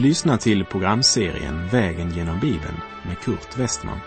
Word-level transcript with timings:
Du 0.00 0.06
lyssnar 0.06 0.36
till 0.36 0.64
programserien 0.64 1.68
Vägen 1.68 2.10
genom 2.10 2.40
Bibeln 2.40 2.76
med 3.06 3.18
Kurt 3.18 3.58
Westman. 3.58 3.98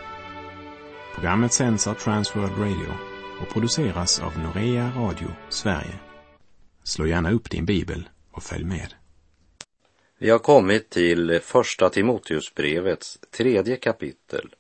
Programmet 1.16 1.54
sänds 1.54 1.88
av 1.88 1.94
Transworld 1.94 2.52
Radio 2.58 2.94
och 3.42 3.54
produceras 3.54 4.20
av 4.20 4.40
Norea 4.40 4.92
Radio 4.98 5.28
Sverige. 5.50 6.00
Slå 6.84 7.08
gärna 7.08 7.32
upp 7.32 7.50
din 7.50 7.66
bibel 7.66 8.10
och 8.32 8.44
följ 8.44 8.64
med. 8.64 8.94
Vi 10.20 10.30
har 10.30 10.40
kommit 10.40 10.90
till 10.90 11.40
Första 11.44 11.90
Timoteusbrevets 11.90 13.20
tredje 13.38 13.76
kapitel 13.76 14.56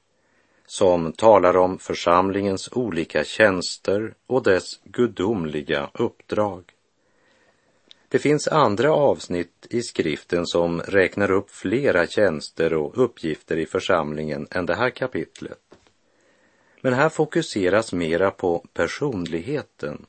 som 0.65 1.13
talar 1.13 1.57
om 1.57 1.77
församlingens 1.79 2.69
olika 2.71 3.23
tjänster 3.23 4.13
och 4.27 4.43
dess 4.43 4.79
gudomliga 4.83 5.89
uppdrag. 5.93 6.63
Det 8.13 8.19
finns 8.19 8.47
andra 8.47 8.93
avsnitt 8.93 9.67
i 9.69 9.81
skriften 9.81 10.47
som 10.47 10.81
räknar 10.81 11.31
upp 11.31 11.49
flera 11.49 12.07
tjänster 12.07 12.73
och 12.73 13.03
uppgifter 13.03 13.57
i 13.57 13.65
församlingen 13.65 14.47
än 14.51 14.65
det 14.65 14.75
här 14.75 14.89
kapitlet. 14.89 15.59
Men 16.81 16.93
här 16.93 17.09
fokuseras 17.09 17.93
mera 17.93 18.31
på 18.31 18.65
personligheten 18.73 20.05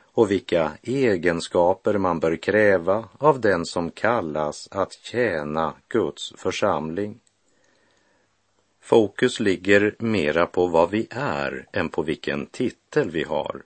och 0.00 0.30
vilka 0.30 0.72
egenskaper 0.82 1.98
man 1.98 2.20
bör 2.20 2.36
kräva 2.36 3.08
av 3.18 3.40
den 3.40 3.66
som 3.66 3.90
kallas 3.90 4.68
att 4.70 4.92
tjäna 4.92 5.74
Guds 5.88 6.32
församling. 6.36 7.20
Fokus 8.80 9.40
ligger 9.40 9.94
mera 9.98 10.46
på 10.46 10.66
vad 10.66 10.90
vi 10.90 11.06
är 11.10 11.66
än 11.72 11.88
på 11.88 12.02
vilken 12.02 12.46
titel 12.46 13.10
vi 13.10 13.22
har. 13.22 13.62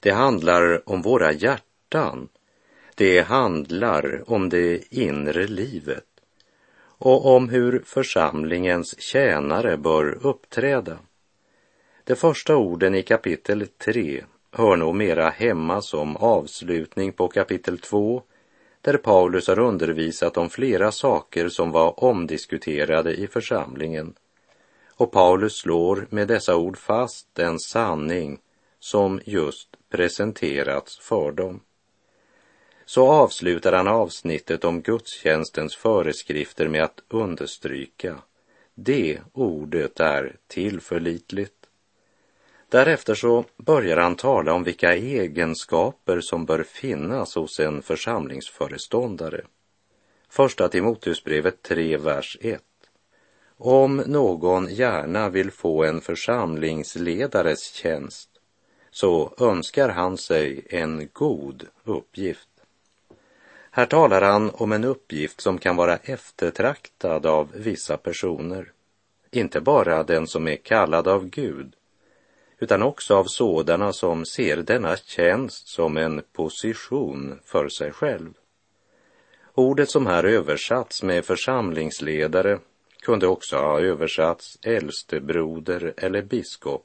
Det 0.00 0.10
handlar 0.10 0.88
om 0.88 1.02
våra 1.02 1.32
hjärtan 1.32 2.28
det 2.98 3.20
handlar 3.20 4.30
om 4.30 4.48
det 4.48 4.94
inre 4.94 5.46
livet 5.46 6.04
och 6.80 7.26
om 7.26 7.48
hur 7.48 7.82
församlingens 7.84 9.00
tjänare 9.00 9.76
bör 9.76 10.26
uppträda. 10.26 10.98
De 12.04 12.14
första 12.14 12.56
orden 12.56 12.94
i 12.94 13.02
kapitel 13.02 13.66
3 13.66 14.24
hör 14.52 14.76
nog 14.76 14.94
mera 14.94 15.28
hemma 15.28 15.82
som 15.82 16.16
avslutning 16.16 17.12
på 17.12 17.28
kapitel 17.28 17.78
2 17.78 18.22
där 18.80 18.96
Paulus 18.96 19.48
har 19.48 19.58
undervisat 19.58 20.36
om 20.36 20.50
flera 20.50 20.92
saker 20.92 21.48
som 21.48 21.70
var 21.70 22.04
omdiskuterade 22.04 23.14
i 23.14 23.26
församlingen. 23.26 24.14
Och 24.94 25.12
Paulus 25.12 25.56
slår 25.56 26.06
med 26.10 26.28
dessa 26.28 26.56
ord 26.56 26.78
fast 26.78 27.28
den 27.32 27.58
sanning 27.58 28.38
som 28.78 29.20
just 29.24 29.68
presenterats 29.90 30.98
för 30.98 31.32
dem 31.32 31.60
så 32.88 33.08
avslutar 33.08 33.72
han 33.72 33.88
avsnittet 33.88 34.64
om 34.64 34.82
gudstjänstens 34.82 35.76
föreskrifter 35.76 36.68
med 36.68 36.84
att 36.84 37.02
understryka 37.08 38.18
det 38.74 39.20
ordet 39.32 40.00
är 40.00 40.36
tillförlitligt. 40.46 41.54
Därefter 42.68 43.14
så 43.14 43.44
börjar 43.56 43.96
han 43.96 44.16
tala 44.16 44.52
om 44.52 44.64
vilka 44.64 44.94
egenskaper 44.94 46.20
som 46.20 46.44
bör 46.44 46.62
finnas 46.62 47.34
hos 47.34 47.60
en 47.60 47.82
församlingsföreståndare. 47.82 49.44
Första 50.28 50.68
Timoteusbrevet 50.68 51.62
3, 51.62 51.96
vers 51.96 52.38
1. 52.40 52.62
Om 53.56 53.96
någon 53.96 54.74
gärna 54.74 55.28
vill 55.28 55.50
få 55.50 55.84
en 55.84 56.00
församlingsledares 56.00 57.72
tjänst 57.72 58.30
så 58.90 59.34
önskar 59.38 59.88
han 59.88 60.18
sig 60.18 60.66
en 60.70 61.08
god 61.12 61.66
uppgift. 61.84 62.47
Här 63.78 63.86
talar 63.86 64.22
han 64.22 64.50
om 64.50 64.72
en 64.72 64.84
uppgift 64.84 65.40
som 65.40 65.58
kan 65.58 65.76
vara 65.76 65.96
eftertraktad 65.96 67.26
av 67.26 67.52
vissa 67.54 67.96
personer. 67.96 68.72
Inte 69.30 69.60
bara 69.60 70.02
den 70.02 70.26
som 70.26 70.48
är 70.48 70.56
kallad 70.56 71.08
av 71.08 71.28
Gud, 71.28 71.72
utan 72.58 72.82
också 72.82 73.16
av 73.16 73.24
sådana 73.24 73.92
som 73.92 74.24
ser 74.24 74.56
denna 74.56 74.96
tjänst 74.96 75.68
som 75.68 75.96
en 75.96 76.22
position 76.32 77.40
för 77.44 77.68
sig 77.68 77.92
själv. 77.92 78.32
Ordet 79.54 79.90
som 79.90 80.06
här 80.06 80.24
översatts 80.24 81.02
med 81.02 81.24
församlingsledare 81.24 82.58
kunde 83.00 83.26
också 83.26 83.56
ha 83.56 83.80
översatts 83.80 84.58
äldstebroder 84.62 85.94
eller 85.96 86.22
biskop. 86.22 86.84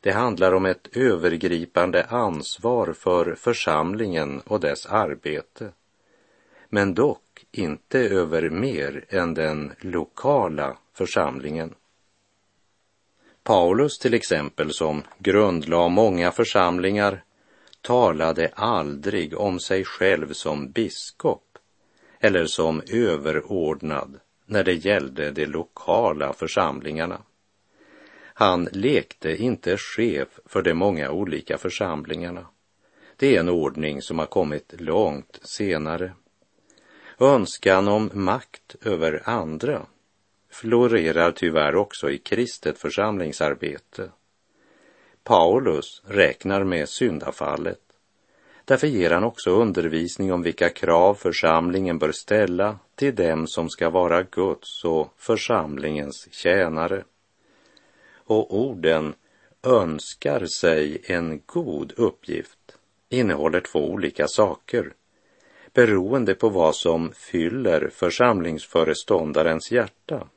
Det 0.00 0.12
handlar 0.12 0.52
om 0.52 0.66
ett 0.66 0.96
övergripande 0.96 2.04
ansvar 2.04 2.92
för 2.92 3.34
församlingen 3.34 4.40
och 4.40 4.60
dess 4.60 4.86
arbete 4.86 5.72
men 6.68 6.94
dock 6.94 7.46
inte 7.52 7.98
över 7.98 8.50
mer 8.50 9.04
än 9.08 9.34
den 9.34 9.72
lokala 9.80 10.78
församlingen. 10.92 11.74
Paulus 13.42 13.98
till 13.98 14.14
exempel, 14.14 14.72
som 14.72 15.02
grundlade 15.18 15.88
många 15.88 16.30
församlingar, 16.30 17.24
talade 17.80 18.50
aldrig 18.54 19.38
om 19.38 19.60
sig 19.60 19.84
själv 19.84 20.32
som 20.32 20.70
biskop 20.70 21.58
eller 22.20 22.46
som 22.46 22.82
överordnad 22.86 24.20
när 24.46 24.64
det 24.64 24.72
gällde 24.72 25.30
de 25.30 25.46
lokala 25.46 26.32
församlingarna. 26.32 27.22
Han 28.34 28.68
lekte 28.72 29.36
inte 29.36 29.76
chef 29.76 30.28
för 30.46 30.62
de 30.62 30.74
många 30.74 31.10
olika 31.10 31.58
församlingarna. 31.58 32.46
Det 33.16 33.36
är 33.36 33.40
en 33.40 33.48
ordning 33.48 34.02
som 34.02 34.18
har 34.18 34.26
kommit 34.26 34.74
långt 34.78 35.40
senare. 35.42 36.12
Önskan 37.20 37.88
om 37.88 38.10
makt 38.12 38.76
över 38.84 39.22
andra 39.24 39.86
florerar 40.50 41.30
tyvärr 41.30 41.76
också 41.76 42.10
i 42.10 42.18
kristet 42.18 42.78
församlingsarbete. 42.78 44.10
Paulus 45.24 46.02
räknar 46.06 46.64
med 46.64 46.88
syndafallet. 46.88 47.80
Därför 48.64 48.86
ger 48.86 49.10
han 49.10 49.24
också 49.24 49.50
undervisning 49.50 50.32
om 50.32 50.42
vilka 50.42 50.68
krav 50.68 51.14
församlingen 51.14 51.98
bör 51.98 52.12
ställa 52.12 52.78
till 52.94 53.14
dem 53.14 53.46
som 53.46 53.70
ska 53.70 53.90
vara 53.90 54.22
Guds 54.22 54.84
och 54.84 55.12
församlingens 55.16 56.28
tjänare. 56.30 57.04
Och 58.14 58.58
orden 58.58 59.14
önskar 59.62 60.46
sig 60.46 61.02
en 61.04 61.42
god 61.46 61.92
uppgift 61.96 62.78
innehåller 63.08 63.60
två 63.60 63.90
olika 63.90 64.28
saker 64.28 64.92
beroende 65.74 66.34
på 66.34 66.48
vad 66.48 66.74
som 66.74 67.12
fyller 67.12 67.88
församlingsföreståndarens 67.88 69.72
hjärta. 69.72 70.28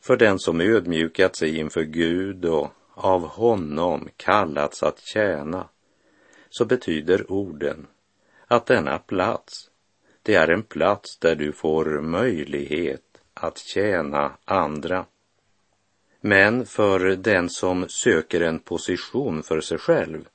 För 0.00 0.16
den 0.16 0.38
som 0.38 0.60
ödmjukat 0.60 1.36
sig 1.36 1.58
inför 1.58 1.82
Gud 1.82 2.44
och 2.44 2.70
av 2.94 3.26
honom 3.26 4.08
kallats 4.16 4.82
att 4.82 5.00
tjäna, 5.00 5.68
så 6.50 6.64
betyder 6.64 7.32
orden 7.32 7.86
att 8.46 8.66
denna 8.66 8.98
plats, 8.98 9.70
det 10.22 10.34
är 10.34 10.48
en 10.48 10.62
plats 10.62 11.18
där 11.18 11.34
du 11.34 11.52
får 11.52 12.00
möjlighet 12.00 13.02
att 13.34 13.58
tjäna 13.58 14.32
andra. 14.44 15.06
Men 16.20 16.66
för 16.66 17.16
den 17.16 17.50
som 17.50 17.88
söker 17.88 18.40
en 18.40 18.58
position 18.58 19.42
för 19.42 19.60
sig 19.60 19.78
själv, 19.78 20.28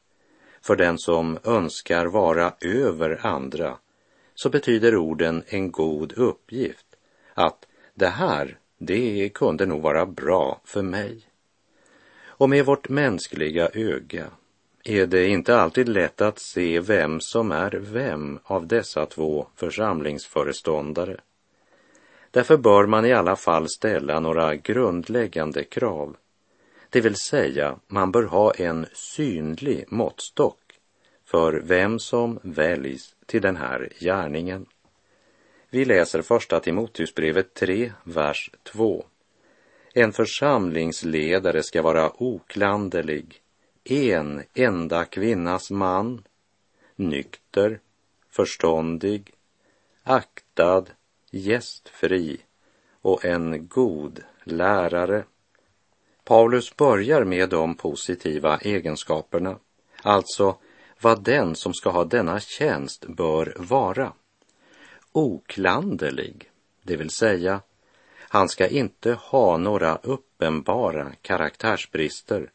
för 0.62 0.76
den 0.76 0.98
som 0.98 1.38
önskar 1.44 2.06
vara 2.06 2.54
över 2.62 3.26
andra, 3.26 3.78
så 4.36 4.50
betyder 4.50 4.96
orden 4.96 5.44
en 5.48 5.72
god 5.72 6.14
uppgift. 6.14 6.86
Att 7.34 7.68
det 7.94 8.08
här, 8.08 8.58
det 8.78 9.30
kunde 9.34 9.66
nog 9.66 9.82
vara 9.82 10.06
bra 10.06 10.62
för 10.66 10.82
mig. 10.82 11.22
Och 12.24 12.50
med 12.50 12.66
vårt 12.66 12.90
mänskliga 12.90 13.70
öga 13.74 14.26
är 14.84 15.06
det 15.06 15.28
inte 15.28 15.58
alltid 15.58 15.90
lätt 15.90 16.22
att 16.22 16.40
se 16.40 16.80
vem 16.80 17.20
som 17.20 17.52
är 17.52 17.72
vem 17.72 18.40
av 18.44 18.68
dessa 18.68 19.06
två 19.06 19.48
församlingsföreståndare. 19.56 21.18
Därför 22.32 22.58
bör 22.58 22.86
man 22.86 23.06
i 23.06 23.14
alla 23.14 23.36
fall 23.36 23.70
ställa 23.70 24.20
några 24.20 24.56
grundläggande 24.56 25.64
krav. 25.64 26.16
Det 26.94 27.02
vill 27.02 27.16
säga, 27.16 27.80
man 27.88 28.12
bör 28.12 28.24
ha 28.24 28.54
en 28.54 28.86
synlig 28.94 29.86
måttstock 29.88 30.80
för 31.26 31.54
vem 31.54 32.00
som 32.00 32.40
väljs 32.44 33.16
till 33.26 33.42
den 33.42 33.56
här 33.56 33.90
gärningen. 34.00 34.66
Vi 35.70 35.86
läser 35.86 36.22
första 36.22 36.60
Timoteusbrevet 36.60 37.54
3, 37.54 37.94
vers 38.04 38.52
2. 38.64 39.06
En 39.94 40.14
församlingsledare 40.14 41.64
ska 41.64 41.82
vara 41.82 42.12
oklanderlig, 42.24 43.42
en 43.84 44.44
enda 44.54 45.06
kvinnas 45.06 45.72
man, 45.72 46.24
nykter, 46.96 47.80
förståndig, 48.30 49.34
aktad, 50.04 50.86
gästfri 51.32 52.38
och 53.02 53.26
en 53.26 53.68
god 53.68 54.24
lärare. 54.44 55.24
Paulus 56.24 56.76
börjar 56.76 57.24
med 57.24 57.50
de 57.50 57.76
positiva 57.76 58.58
egenskaperna, 58.58 59.60
alltså 60.02 60.58
vad 61.02 61.24
den 61.24 61.56
som 61.56 61.74
ska 61.74 61.90
ha 61.90 62.04
denna 62.04 62.40
tjänst 62.40 63.06
bör 63.08 63.56
vara. 63.58 64.14
oklanderlig, 65.12 66.50
det 66.84 66.96
vill 66.96 67.10
säga 67.10 67.62
han 68.34 68.50
ska 68.50 68.68
inte 68.68 69.14
ha 69.14 69.58
några 69.58 69.96
uppenbara 70.04 71.12
karaktärsbrister 71.22 72.52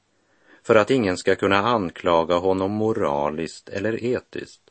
för 0.62 0.74
att 0.74 0.90
ingen 0.90 1.16
ska 1.16 1.34
kunna 1.36 1.58
anklaga 1.58 2.34
honom 2.34 2.72
moraliskt 2.72 3.68
eller 3.68 4.04
etiskt. 4.04 4.62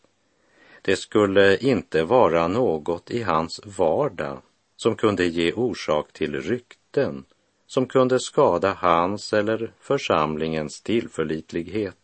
Det 0.82 0.96
skulle 0.96 1.58
inte 1.58 2.04
vara 2.04 2.48
något 2.48 3.12
i 3.12 3.22
hans 3.22 3.62
vardag 3.66 4.42
som 4.76 4.96
kunde 4.96 5.26
ge 5.26 5.54
orsak 5.54 6.14
till 6.14 6.42
rykten 6.42 7.26
som 7.68 7.86
kunde 7.88 8.20
skada 8.20 8.74
hans 8.80 9.34
eller 9.34 9.72
församlingens 9.80 10.82
tillförlitlighet. 10.82 11.98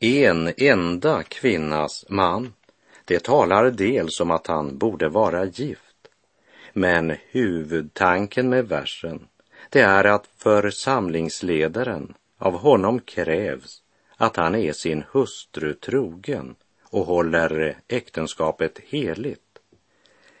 En 0.00 0.52
enda 0.56 1.22
kvinnas 1.22 2.04
man, 2.08 2.52
det 3.04 3.24
talar 3.24 3.70
dels 3.70 4.20
om 4.20 4.30
att 4.30 4.46
han 4.46 4.78
borde 4.78 5.08
vara 5.08 5.44
gift, 5.44 6.08
men 6.72 7.16
huvudtanken 7.30 8.48
med 8.48 8.68
versen, 8.68 9.28
det 9.70 9.80
är 9.80 10.04
att 10.04 10.28
församlingsledaren 10.36 12.14
av 12.38 12.58
honom 12.58 13.00
krävs 13.00 13.82
att 14.16 14.36
han 14.36 14.54
är 14.54 14.72
sin 14.72 15.04
hustru 15.12 15.74
trogen 15.74 16.54
och 16.82 17.06
håller 17.06 17.76
äktenskapet 17.88 18.78
heligt. 18.78 19.58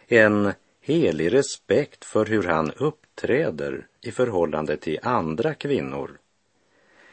En 0.06 0.52
helig 0.88 1.32
respekt 1.32 2.04
för 2.04 2.26
hur 2.26 2.42
han 2.42 2.72
uppträder 2.76 3.86
i 4.00 4.10
förhållande 4.10 4.76
till 4.76 4.98
andra 5.02 5.54
kvinnor. 5.54 6.18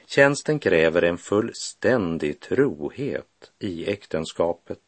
Tjänsten 0.06 0.60
kräver 0.60 1.02
en 1.02 1.18
fullständig 1.18 2.40
trohet 2.40 3.52
i 3.60 3.92
äktenskapet. 3.92 4.80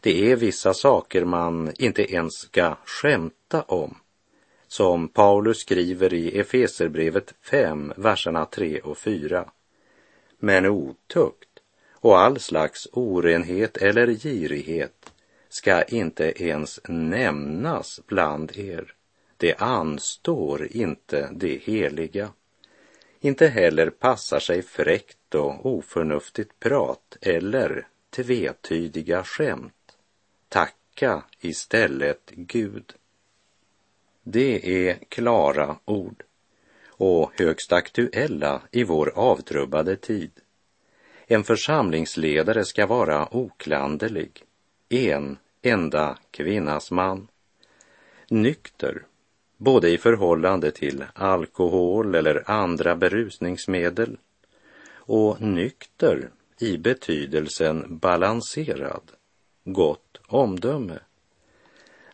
Det 0.00 0.30
är 0.30 0.36
vissa 0.36 0.74
saker 0.74 1.24
man 1.24 1.72
inte 1.78 2.14
ens 2.14 2.34
ska 2.34 2.76
skämta 2.84 3.62
om. 3.62 3.98
Som 4.68 5.08
Paulus 5.08 5.58
skriver 5.58 6.14
i 6.14 6.38
Efeserbrevet 6.38 7.34
5, 7.40 7.92
verserna 7.96 8.46
3 8.46 8.80
och 8.80 8.98
4. 8.98 9.50
Men 10.38 10.66
otukt 10.66 11.48
och 11.92 12.18
all 12.18 12.40
slags 12.40 12.88
orenhet 12.92 13.76
eller 13.76 14.14
girighet 14.14 15.09
ska 15.50 15.82
inte 15.82 16.42
ens 16.44 16.80
nämnas 16.88 18.00
bland 18.06 18.56
er. 18.56 18.94
Det 19.36 19.54
anstår 19.54 20.66
inte 20.70 21.28
det 21.32 21.62
heliga. 21.62 22.32
Inte 23.20 23.46
heller 23.46 23.90
passar 23.90 24.40
sig 24.40 24.62
fräckt 24.62 25.34
och 25.34 25.66
oförnuftigt 25.66 26.60
prat 26.60 27.16
eller 27.20 27.86
tvetydiga 28.10 29.24
skämt. 29.24 29.96
Tacka 30.48 31.22
istället 31.40 32.30
Gud. 32.30 32.92
Det 34.22 34.86
är 34.88 34.98
klara 35.08 35.76
ord 35.84 36.22
och 36.86 37.32
högst 37.34 37.72
aktuella 37.72 38.62
i 38.70 38.84
vår 38.84 39.12
avtrubbade 39.14 39.96
tid. 39.96 40.30
En 41.26 41.44
församlingsledare 41.44 42.64
ska 42.64 42.86
vara 42.86 43.36
oklanderlig, 43.36 44.44
en 44.90 45.38
enda 45.62 46.18
kvinnas 46.30 46.90
man. 46.90 47.28
Nykter, 48.28 49.02
både 49.56 49.90
i 49.90 49.98
förhållande 49.98 50.70
till 50.70 51.04
alkohol 51.14 52.14
eller 52.14 52.50
andra 52.50 52.96
berusningsmedel 52.96 54.16
och 54.92 55.40
nykter 55.40 56.30
i 56.58 56.78
betydelsen 56.78 57.98
balanserad, 57.98 59.02
gott 59.64 60.20
omdöme. 60.26 60.98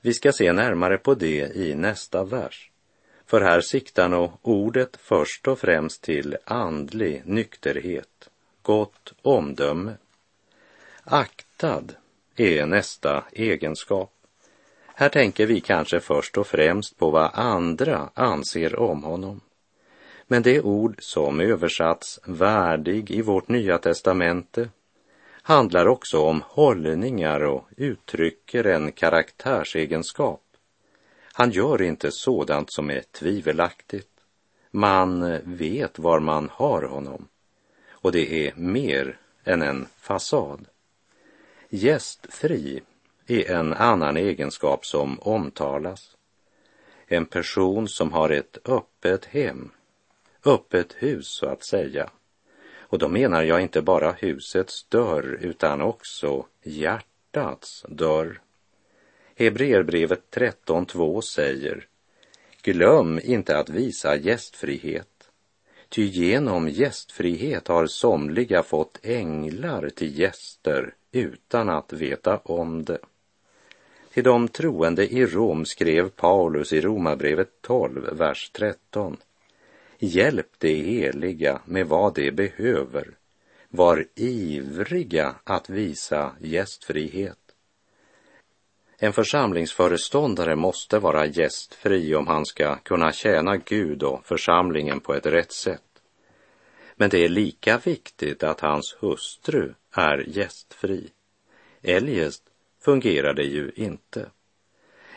Vi 0.01 0.15
ska 0.15 0.33
se 0.33 0.53
närmare 0.53 0.99
på 0.99 1.15
det 1.15 1.57
i 1.57 1.75
nästa 1.75 2.25
vers. 2.25 2.71
För 3.27 3.41
här 3.41 3.61
siktar 3.61 4.09
nog 4.09 4.31
ordet 4.43 4.97
först 4.97 5.49
och 5.49 5.59
främst 5.59 6.03
till 6.03 6.37
andlig 6.45 7.23
nykterhet 7.25 8.31
gott 8.63 9.13
omdöme. 9.23 9.95
Aktad 11.05 11.85
är 12.37 12.67
nästa 12.67 13.25
egenskap. 13.33 14.13
Här 14.95 15.09
tänker 15.09 15.47
vi 15.47 15.61
kanske 15.61 16.01
först 16.01 16.39
och 16.39 16.47
främst 16.47 16.99
på 16.99 17.11
vad 17.11 17.31
andra 17.35 18.11
anser 18.15 18.79
om 18.79 19.03
honom. 19.03 19.41
Men 20.27 20.43
det 20.43 20.61
ord 20.61 20.97
som 20.99 21.41
översatts 21.41 22.21
värdig 22.27 23.11
i 23.11 23.23
vårt 23.23 23.49
nya 23.49 23.79
testamente 23.79 24.69
handlar 25.43 25.87
också 25.89 26.21
om 26.21 26.43
hållningar 26.47 27.41
och 27.41 27.69
uttrycker 27.77 28.65
en 28.65 28.93
karaktärsegenskap. 28.93 30.43
Han 31.33 31.51
gör 31.51 31.83
inte 31.83 32.11
sådant 32.11 32.73
som 32.73 32.91
är 32.91 33.01
tvivelaktigt. 33.01 34.11
Man 34.71 35.39
vet 35.45 35.99
var 35.99 36.21
man 36.21 36.51
har 36.53 36.83
honom 36.83 37.29
och 38.07 38.13
det 38.13 38.47
är 38.47 38.55
mer 38.57 39.19
än 39.45 39.63
en 39.63 39.87
fasad. 39.97 40.67
Gästfri 41.69 42.83
är 43.27 43.51
en 43.51 43.73
annan 43.73 44.17
egenskap 44.17 44.87
som 44.87 45.21
omtalas. 45.21 46.17
En 47.07 47.27
person 47.27 47.89
som 47.89 48.13
har 48.13 48.31
ett 48.31 48.59
öppet 48.65 49.25
hem, 49.25 49.71
öppet 50.45 50.95
hus 50.99 51.27
så 51.27 51.47
att 51.47 51.65
säga. 51.65 52.11
Och 52.79 52.99
då 52.99 53.09
menar 53.09 53.43
jag 53.43 53.63
inte 53.63 53.83
bara 53.83 54.13
husets 54.13 54.85
dörr 54.85 55.39
utan 55.41 55.83
också 55.83 56.47
hjärtats 56.63 57.85
dörr. 57.89 58.41
Hebreerbrevet 59.37 60.23
13.2 60.31 61.21
säger 61.21 61.87
Glöm 62.63 63.21
inte 63.23 63.59
att 63.59 63.69
visa 63.69 64.17
gästfrihet 64.17 65.17
Ty 65.89 66.05
genom 66.05 66.69
gästfrihet 66.69 67.69
har 67.69 67.87
somliga 67.87 68.63
fått 68.63 68.99
änglar 69.03 69.89
till 69.89 70.19
gäster 70.19 70.95
utan 71.13 71.69
att 71.69 71.93
veta 71.93 72.39
om 72.39 72.85
det. 72.85 72.99
Till 74.13 74.25
de 74.25 74.49
troende 74.49 75.13
i 75.13 75.27
Rom 75.27 75.65
skrev 75.65 76.09
Paulus 76.09 76.73
i 76.73 76.81
Romarbrevet 76.81 77.63
12, 77.63 78.09
vers 78.13 78.51
13. 78.53 79.17
Hjälp 79.99 80.51
de 80.59 80.75
heliga 80.75 81.61
med 81.65 81.87
vad 81.87 82.15
de 82.15 82.31
behöver. 82.31 83.11
Var 83.69 84.07
ivriga 84.15 85.35
att 85.45 85.71
visa 85.71 86.33
gästfrihet. 86.41 87.39
En 88.99 89.13
församlingsföreståndare 89.13 90.57
måste 90.57 90.99
vara 90.99 91.27
gästfri 91.27 92.15
om 92.15 92.27
han 92.27 92.47
ska 92.47 92.77
kunna 92.77 93.13
tjäna 93.13 93.57
Gud 93.57 94.03
och 94.03 94.27
församlingen 94.27 95.01
på 95.01 95.15
ett 95.15 95.27
rätt 95.27 95.53
sätt. 95.53 95.83
Men 96.95 97.11
det 97.11 97.25
är 97.25 97.29
lika 97.29 97.79
viktigt 97.79 98.43
att 98.43 98.61
hans 98.61 98.97
hustru 99.01 99.75
är 99.97 100.25
gästfri. 100.29 101.11
Eljest 101.83 102.43
fungerar 102.81 103.35
det 103.35 103.45
ju 103.45 103.71
inte. 103.75 104.31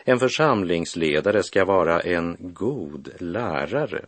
En 0.04 0.18
församlingsledare 0.18 1.42
ska 1.42 1.64
vara 1.64 2.00
en 2.00 2.36
god 2.40 3.08
lärare. 3.18 4.06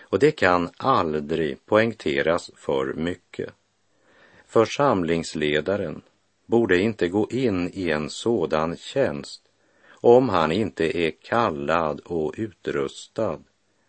Och 0.00 0.18
det 0.18 0.30
kan 0.30 0.70
aldrig 0.76 1.66
poängteras 1.66 2.50
för 2.56 2.94
mycket. 2.94 3.52
Församlingsledaren 4.46 6.02
borde 6.46 6.78
inte 6.78 7.08
gå 7.08 7.28
in 7.30 7.70
i 7.74 7.90
en 7.90 8.10
sådan 8.10 8.76
tjänst 8.76 9.42
om 10.00 10.28
han 10.28 10.52
inte 10.52 10.98
är 10.98 11.10
kallad 11.10 12.00
och 12.00 12.34
utrustad 12.36 13.38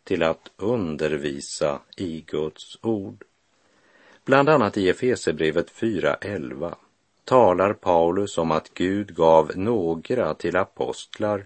till 0.03 0.23
att 0.23 0.51
undervisa 0.57 1.81
i 1.97 2.21
Guds 2.21 2.77
ord. 2.81 3.23
Bland 4.29 4.49
annat 4.49 4.77
i 4.77 4.89
Efesebrevet 4.89 5.71
4.11 5.71 6.75
talar 7.23 7.73
Paulus 7.73 8.37
om 8.37 8.51
att 8.51 8.73
Gud 8.73 9.15
gav 9.15 9.51
några 9.55 10.33
till 10.33 10.55
apostlar, 10.55 11.45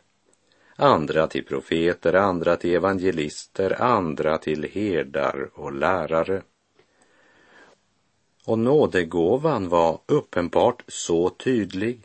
andra 0.75 1.27
till 1.27 1.45
profeter, 1.45 2.13
andra 2.13 2.55
till 2.55 2.75
evangelister, 2.75 3.81
andra 3.81 4.37
till 4.37 4.69
herdar 4.73 5.49
och 5.53 5.73
lärare. 5.73 6.41
Och 8.45 8.59
nådegåvan 8.59 9.69
var 9.69 9.99
uppenbart 10.05 10.83
så 10.87 11.29
tydlig 11.29 12.01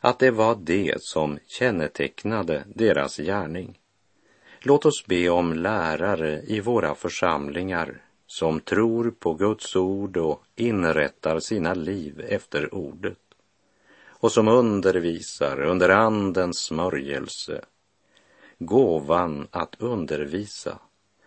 att 0.00 0.18
det 0.18 0.30
var 0.30 0.58
det 0.60 1.02
som 1.02 1.38
kännetecknade 1.46 2.64
deras 2.74 3.16
gärning. 3.16 3.78
Låt 4.60 4.86
oss 4.86 5.06
be 5.06 5.28
om 5.28 5.52
lärare 5.52 6.42
i 6.46 6.60
våra 6.60 6.94
församlingar 6.94 8.02
som 8.38 8.60
tror 8.60 9.10
på 9.10 9.34
Guds 9.34 9.76
ord 9.76 10.16
och 10.16 10.42
inrättar 10.56 11.40
sina 11.40 11.74
liv 11.74 12.20
efter 12.28 12.74
ordet 12.74 13.18
och 14.08 14.32
som 14.32 14.48
undervisar 14.48 15.62
under 15.62 15.88
Andens 15.88 16.58
smörjelse. 16.58 17.64
Gåvan 18.58 19.48
att 19.50 19.76
undervisa, 19.78 20.78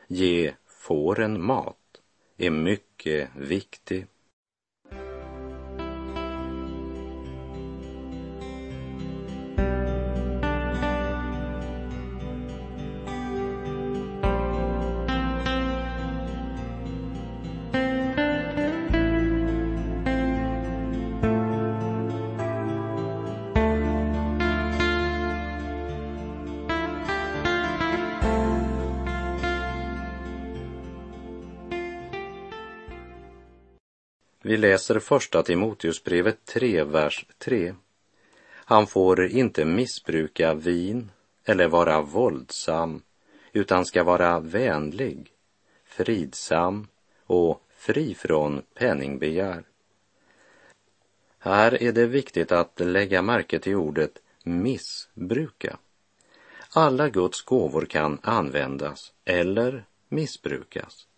ge 0.08 0.54
fåren 0.68 1.46
mat, 1.46 2.02
är 2.38 2.50
mycket 2.50 3.30
viktig. 3.36 4.08
Vi 34.50 34.58
läser 34.58 35.00
första 35.00 35.44
Timoteusbrevet 35.44 36.46
3, 36.46 36.84
vers 36.84 37.26
3. 37.38 37.76
Han 38.52 38.88
får 38.88 39.26
inte 39.26 39.66
missbruka 39.66 40.54
vin 40.54 41.12
eller 41.46 41.68
vara 41.68 42.02
våldsam, 42.02 43.02
utan 43.54 43.86
ska 43.86 44.04
vara 44.04 44.40
vänlig, 44.40 45.32
fridsam 45.86 46.88
och 47.26 47.62
fri 47.70 48.16
från 48.16 48.62
penningbegär. 48.74 49.64
Här 51.40 51.84
är 51.84 51.92
det 51.92 52.06
viktigt 52.06 52.52
att 52.52 52.80
lägga 52.80 53.22
märke 53.22 53.60
till 53.60 53.76
ordet 53.76 54.22
missbruka. 54.44 55.78
Alla 56.70 57.10
Guds 57.10 57.42
gåvor 57.42 57.86
kan 57.86 58.20
användas 58.22 59.14
eller 59.26 59.86
missbrukas. 60.08 61.09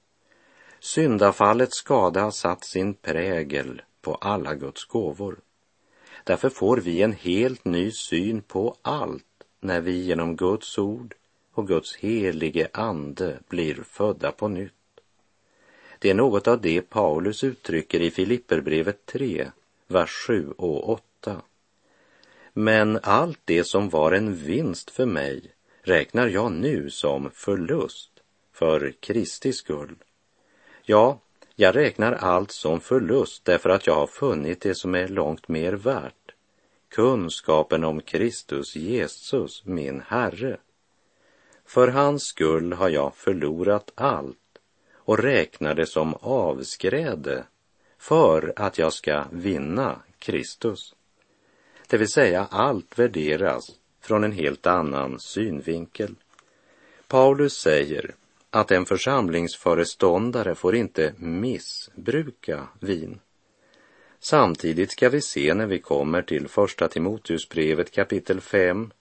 Syndafallets 0.83 1.77
skada 1.77 2.21
har 2.21 2.31
satt 2.31 2.63
sin 2.63 2.93
prägel 2.93 3.81
på 4.01 4.15
alla 4.15 4.55
Guds 4.55 4.85
gåvor. 4.85 5.39
Därför 6.23 6.49
får 6.49 6.77
vi 6.77 7.01
en 7.01 7.13
helt 7.13 7.65
ny 7.65 7.91
syn 7.91 8.41
på 8.41 8.75
allt 8.81 9.43
när 9.59 9.81
vi 9.81 9.91
genom 9.91 10.35
Guds 10.35 10.77
ord 10.77 11.13
och 11.53 11.67
Guds 11.67 11.95
helige 11.95 12.67
ande 12.73 13.39
blir 13.49 13.83
födda 13.83 14.31
på 14.31 14.47
nytt. 14.47 14.73
Det 15.99 16.09
är 16.09 16.13
något 16.13 16.47
av 16.47 16.61
det 16.61 16.81
Paulus 16.81 17.43
uttrycker 17.43 17.99
i 17.99 18.11
Filipperbrevet 18.11 19.05
3, 19.05 19.51
vers 19.87 20.25
7 20.27 20.49
och 20.57 20.89
8. 20.89 21.41
Men 22.53 22.99
allt 23.03 23.39
det 23.45 23.63
som 23.63 23.89
var 23.89 24.11
en 24.11 24.35
vinst 24.35 24.91
för 24.91 25.05
mig 25.05 25.51
räknar 25.81 26.27
jag 26.27 26.51
nu 26.51 26.89
som 26.89 27.31
förlust 27.31 28.11
för 28.53 28.93
Kristi 28.99 29.53
skull. 29.53 29.95
Ja, 30.83 31.19
jag 31.55 31.75
räknar 31.75 32.11
allt 32.13 32.51
som 32.51 32.79
förlust 32.79 33.45
därför 33.45 33.69
att 33.69 33.87
jag 33.87 33.95
har 33.95 34.07
funnit 34.07 34.61
det 34.61 34.75
som 34.75 34.95
är 34.95 35.07
långt 35.07 35.47
mer 35.47 35.73
värt. 35.73 36.35
Kunskapen 36.89 37.83
om 37.83 38.01
Kristus 38.01 38.75
Jesus, 38.75 39.65
min 39.65 40.01
Herre. 40.07 40.57
För 41.65 41.87
hans 41.87 42.23
skull 42.23 42.73
har 42.73 42.89
jag 42.89 43.15
förlorat 43.15 43.91
allt 43.95 44.37
och 44.95 45.19
räknar 45.19 45.75
det 45.75 45.85
som 45.85 46.13
avskräde 46.13 47.43
för 47.97 48.53
att 48.55 48.77
jag 48.77 48.93
ska 48.93 49.23
vinna 49.31 50.01
Kristus. 50.19 50.95
Det 51.87 51.97
vill 51.97 52.11
säga 52.11 52.47
allt 52.51 52.99
värderas 52.99 53.71
från 54.01 54.23
en 54.23 54.31
helt 54.31 54.67
annan 54.67 55.19
synvinkel. 55.19 56.15
Paulus 57.07 57.53
säger 57.53 58.15
att 58.51 58.71
en 58.71 58.85
församlingsföreståndare 58.85 60.55
får 60.55 60.75
inte 60.75 61.13
missbruka 61.17 62.67
vin. 62.79 63.19
Samtidigt 64.19 64.91
ska 64.91 65.09
vi 65.09 65.21
se 65.21 65.53
när 65.53 65.65
vi 65.65 65.79
kommer 65.79 66.21
till 66.21 66.47
första 66.47 66.87
Timoteusbrevet 66.87 67.91
kapitel 67.91 68.41
5 68.41 68.91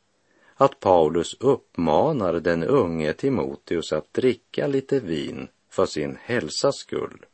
att 0.54 0.80
Paulus 0.80 1.36
uppmanar 1.40 2.32
den 2.32 2.64
unge 2.64 3.12
Timoteus 3.12 3.92
att 3.92 4.14
dricka 4.14 4.66
lite 4.66 5.00
vin 5.00 5.48
för 5.70 5.86
sin 5.86 6.18
hälsas 6.22 6.76
skull. 6.76 7.24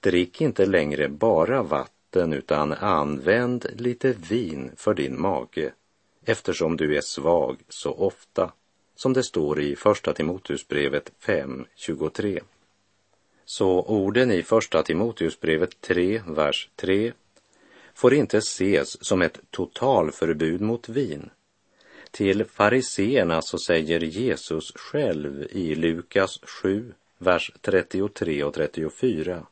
Drick 0.00 0.40
inte 0.40 0.66
längre 0.66 1.08
bara 1.08 1.62
vatten 1.62 2.32
utan 2.32 2.72
använd 2.72 3.66
lite 3.76 4.12
vin 4.12 4.70
för 4.76 4.94
din 4.94 5.20
mage 5.20 5.72
eftersom 6.24 6.76
du 6.76 6.96
är 6.96 7.00
svag 7.00 7.56
så 7.68 7.92
ofta 7.92 8.52
som 8.96 9.12
det 9.12 9.22
står 9.22 9.60
i 9.60 9.76
Första 9.76 10.12
Timoteusbrevet 10.12 11.12
5.23. 11.20 12.40
Så 13.44 13.82
orden 13.82 14.30
i 14.30 14.42
Första 14.42 14.82
Timoteusbrevet 14.82 15.80
3, 15.80 16.22
vers 16.26 16.68
3 16.76 17.12
får 17.94 18.14
inte 18.14 18.38
ses 18.38 19.04
som 19.04 19.22
ett 19.22 19.40
totalförbud 19.50 20.60
mot 20.60 20.88
vin. 20.88 21.30
Till 22.10 22.44
fariseerna 22.44 23.42
så 23.42 23.58
säger 23.58 24.00
Jesus 24.00 24.72
själv 24.74 25.46
i 25.50 25.74
Lukas 25.74 26.40
7, 26.42 26.92
vers 27.18 27.52
33 27.60 28.44
och 28.44 28.54
34. 28.54 29.46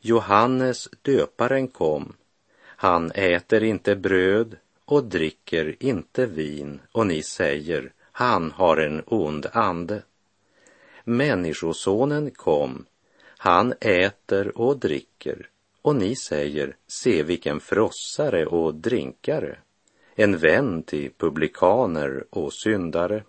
Johannes 0.00 0.88
döparen 1.02 1.68
kom, 1.68 2.12
han 2.60 3.10
äter 3.10 3.62
inte 3.62 3.96
bröd 3.96 4.56
och 4.84 5.04
dricker 5.04 5.76
inte 5.80 6.26
vin 6.26 6.80
och 6.92 7.06
ni 7.06 7.22
säger, 7.22 7.92
han 8.18 8.50
har 8.50 8.76
en 8.76 9.02
ond 9.06 9.46
ande. 9.52 10.02
Människosonen 11.04 12.30
kom, 12.30 12.86
han 13.38 13.74
äter 13.80 14.58
och 14.58 14.78
dricker 14.78 15.48
och 15.82 15.96
ni 15.96 16.16
säger, 16.16 16.76
se 16.86 17.22
vilken 17.22 17.60
frossare 17.60 18.46
och 18.46 18.74
drinkare, 18.74 19.58
en 20.14 20.38
vän 20.38 20.82
till 20.82 21.10
publikaner 21.18 22.24
och 22.30 22.52
syndare. 22.52 23.22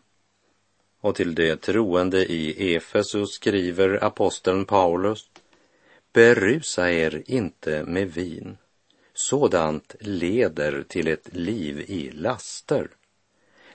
Och 1.02 1.16
till 1.16 1.36
de 1.36 1.56
troende 1.56 2.26
i 2.32 2.76
Efesus 2.76 3.30
skriver 3.30 4.04
aposteln 4.04 4.66
Paulus, 4.66 5.30
berusa 6.14 6.92
er 6.92 7.24
inte 7.26 7.84
med 7.84 8.14
vin, 8.14 8.58
sådant 9.14 9.96
leder 10.00 10.84
till 10.88 11.08
ett 11.08 11.34
liv 11.34 11.80
i 11.80 12.12
laster. 12.12 12.90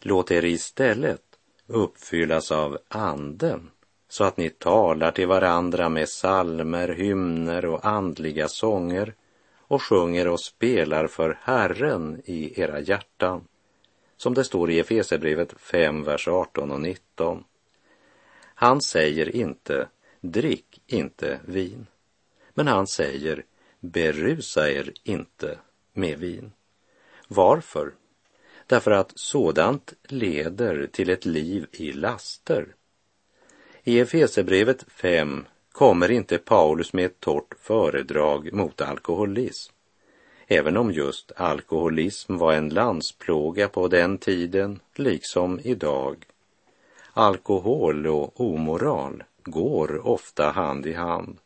Låt 0.07 0.31
er 0.31 0.45
istället 0.45 1.23
uppfyllas 1.67 2.53
av 2.53 2.79
anden 2.89 3.71
så 4.09 4.25
att 4.25 4.37
ni 4.37 4.51
talar 4.51 5.11
till 5.11 5.27
varandra 5.27 5.89
med 5.89 6.09
salmer, 6.09 6.89
hymner 6.89 7.65
och 7.65 7.87
andliga 7.87 8.49
sånger 8.49 9.15
och 9.59 9.83
sjunger 9.83 10.29
och 10.29 10.41
spelar 10.41 11.07
för 11.07 11.39
Herren 11.43 12.23
i 12.25 12.61
era 12.61 12.81
hjärtan. 12.81 13.45
Som 14.17 14.35
det 14.35 14.45
står 14.45 14.71
i 14.71 14.79
Efesierbrevet 14.81 15.61
5, 15.61 16.05
vers 16.05 16.29
18 16.29 16.71
och 16.71 16.81
19. 16.81 17.45
Han 18.55 18.81
säger 18.81 19.37
inte, 19.37 19.89
drick 20.21 20.83
inte 20.87 21.41
vin. 21.45 21.87
Men 22.55 22.67
han 22.67 22.87
säger, 22.87 23.45
berusa 23.81 24.71
er 24.71 24.93
inte 25.05 25.59
med 25.93 26.19
vin. 26.19 26.53
Varför? 27.29 27.93
Därför 28.67 28.91
att 28.91 29.13
sådant 29.15 29.93
leder 30.03 30.87
till 30.87 31.11
ett 31.11 31.25
liv 31.25 31.67
i 31.73 31.93
laster. 31.93 32.67
I 33.85 34.01
Efesebrevet 34.01 34.85
5 34.89 35.47
kommer 35.73 36.11
inte 36.11 36.39
Paulus 36.39 36.93
med 36.93 37.05
ett 37.05 37.21
torrt 37.21 37.55
föredrag 37.61 38.53
mot 38.53 38.81
alkoholism. 38.81 39.73
Även 40.47 40.77
om 40.77 40.93
just 40.93 41.33
alkoholism 41.37 42.37
var 42.37 42.53
en 42.53 42.69
landsplåga 42.69 43.69
på 43.69 43.89
den 43.89 44.19
tiden, 44.19 44.81
liksom 44.95 45.61
idag. 45.63 46.27
Alkohol 47.13 48.07
och 48.07 48.41
omoral 48.41 49.23
går 49.45 50.07
ofta 50.07 50.51
hand 50.51 50.87
i 50.87 50.93
hand. 50.93 51.39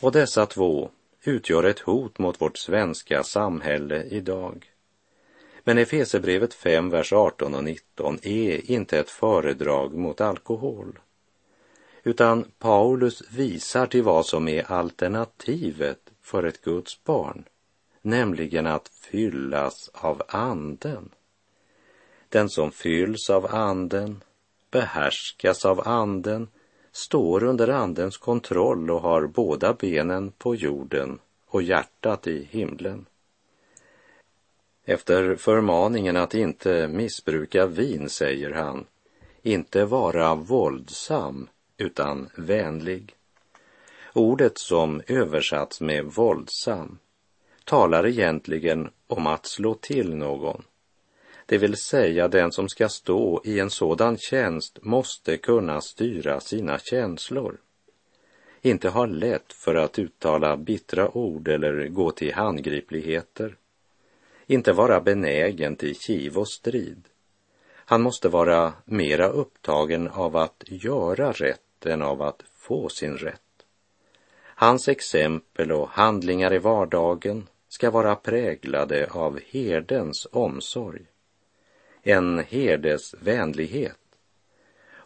Och 0.00 0.12
dessa 0.12 0.46
två 0.46 0.90
utgör 1.24 1.64
ett 1.64 1.78
hot 1.78 2.18
mot 2.18 2.40
vårt 2.40 2.58
svenska 2.58 3.22
samhälle 3.22 4.04
idag. 4.04 4.70
Men 5.68 5.78
Efesebrevet 5.78 6.54
5, 6.54 6.90
vers 6.90 7.12
18 7.12 7.54
och 7.54 7.64
19 7.64 8.18
är 8.22 8.70
inte 8.70 8.98
ett 8.98 9.10
föredrag 9.10 9.94
mot 9.94 10.20
alkohol, 10.20 10.98
utan 12.02 12.44
Paulus 12.58 13.22
visar 13.30 13.86
till 13.86 14.02
vad 14.02 14.26
som 14.26 14.48
är 14.48 14.72
alternativet 14.72 15.98
för 16.22 16.42
ett 16.42 16.62
Guds 16.62 17.04
barn, 17.04 17.44
nämligen 18.02 18.66
att 18.66 18.88
fyllas 18.88 19.90
av 19.94 20.22
anden. 20.28 21.08
Den 22.28 22.48
som 22.48 22.72
fylls 22.72 23.30
av 23.30 23.46
anden, 23.54 24.24
behärskas 24.70 25.64
av 25.64 25.88
anden, 25.88 26.48
står 26.92 27.44
under 27.44 27.68
andens 27.68 28.16
kontroll 28.16 28.90
och 28.90 29.00
har 29.00 29.26
båda 29.26 29.72
benen 29.72 30.30
på 30.30 30.54
jorden 30.54 31.18
och 31.46 31.62
hjärtat 31.62 32.26
i 32.26 32.48
himlen. 32.50 33.06
Efter 34.88 35.36
förmaningen 35.36 36.16
att 36.16 36.34
inte 36.34 36.88
missbruka 36.88 37.66
vin 37.66 38.08
säger 38.08 38.50
han, 38.50 38.86
inte 39.42 39.84
vara 39.84 40.34
våldsam 40.34 41.48
utan 41.76 42.28
vänlig. 42.36 43.14
Ordet 44.12 44.58
som 44.58 45.02
översatts 45.06 45.80
med 45.80 46.04
våldsam 46.04 46.98
talar 47.64 48.06
egentligen 48.06 48.90
om 49.06 49.26
att 49.26 49.46
slå 49.46 49.74
till 49.74 50.14
någon. 50.14 50.62
Det 51.46 51.58
vill 51.58 51.76
säga 51.76 52.28
den 52.28 52.52
som 52.52 52.68
ska 52.68 52.88
stå 52.88 53.42
i 53.44 53.60
en 53.60 53.70
sådan 53.70 54.18
tjänst 54.18 54.78
måste 54.82 55.36
kunna 55.36 55.80
styra 55.80 56.40
sina 56.40 56.78
känslor. 56.78 57.56
Inte 58.62 58.88
ha 58.88 59.06
lätt 59.06 59.52
för 59.52 59.74
att 59.74 59.98
uttala 59.98 60.56
bittra 60.56 61.16
ord 61.16 61.48
eller 61.48 61.88
gå 61.88 62.10
till 62.10 62.34
handgripligheter 62.34 63.56
inte 64.46 64.72
vara 64.72 65.00
benägen 65.00 65.76
till 65.76 65.98
kiv 65.98 66.38
och 66.38 66.48
strid. 66.48 67.08
Han 67.68 68.02
måste 68.02 68.28
vara 68.28 68.72
mera 68.84 69.28
upptagen 69.28 70.08
av 70.08 70.36
att 70.36 70.62
göra 70.66 71.32
rätt 71.32 71.86
än 71.86 72.02
av 72.02 72.22
att 72.22 72.42
få 72.54 72.88
sin 72.88 73.16
rätt. 73.16 73.40
Hans 74.38 74.88
exempel 74.88 75.72
och 75.72 75.88
handlingar 75.88 76.54
i 76.54 76.58
vardagen 76.58 77.46
ska 77.68 77.90
vara 77.90 78.16
präglade 78.16 79.08
av 79.10 79.40
herdens 79.50 80.26
omsorg, 80.32 81.06
en 82.02 82.38
herdes 82.38 83.14
vänlighet 83.20 83.98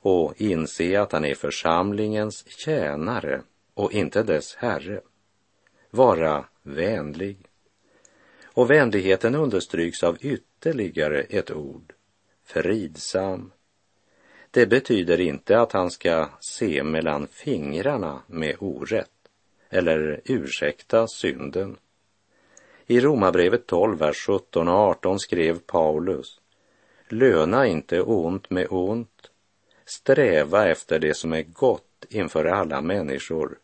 och 0.03 0.35
inse 0.37 1.01
att 1.01 1.13
han 1.13 1.25
är 1.25 1.35
församlingens 1.35 2.45
tjänare 2.49 3.43
och 3.75 3.93
inte 3.93 4.23
dess 4.23 4.55
herre. 4.55 5.01
Vara 5.91 6.45
vänlig. 6.63 7.50
Och 8.53 8.71
vänligheten 8.71 9.35
understryks 9.35 10.03
av 10.03 10.19
ytterligare 10.21 11.21
ett 11.21 11.51
ord, 11.51 11.93
fridsam. 12.45 13.53
Det 14.51 14.67
betyder 14.67 15.21
inte 15.21 15.61
att 15.61 15.73
han 15.73 15.91
ska 15.91 16.29
se 16.41 16.83
mellan 16.83 17.27
fingrarna 17.27 18.23
med 18.27 18.57
orätt 18.59 19.11
eller 19.69 20.21
ursäkta 20.25 21.07
synden. 21.07 21.77
I 22.87 23.01
Romarbrevet 23.01 23.67
12, 23.67 23.99
vers 23.99 24.27
17 24.27 24.69
och 24.69 24.75
18 24.75 25.19
skrev 25.19 25.59
Paulus 25.59 26.41
Löna 27.13 27.67
inte 27.67 28.03
ont 28.03 28.51
med 28.51 28.67
ont, 28.71 29.31
sträva 29.85 30.69
efter 30.69 30.99
det 30.99 31.15
som 31.15 31.33
är 31.33 31.43
gott 31.43 32.05
inför 32.09 32.45
alla 32.45 32.81
människor. 32.81 33.59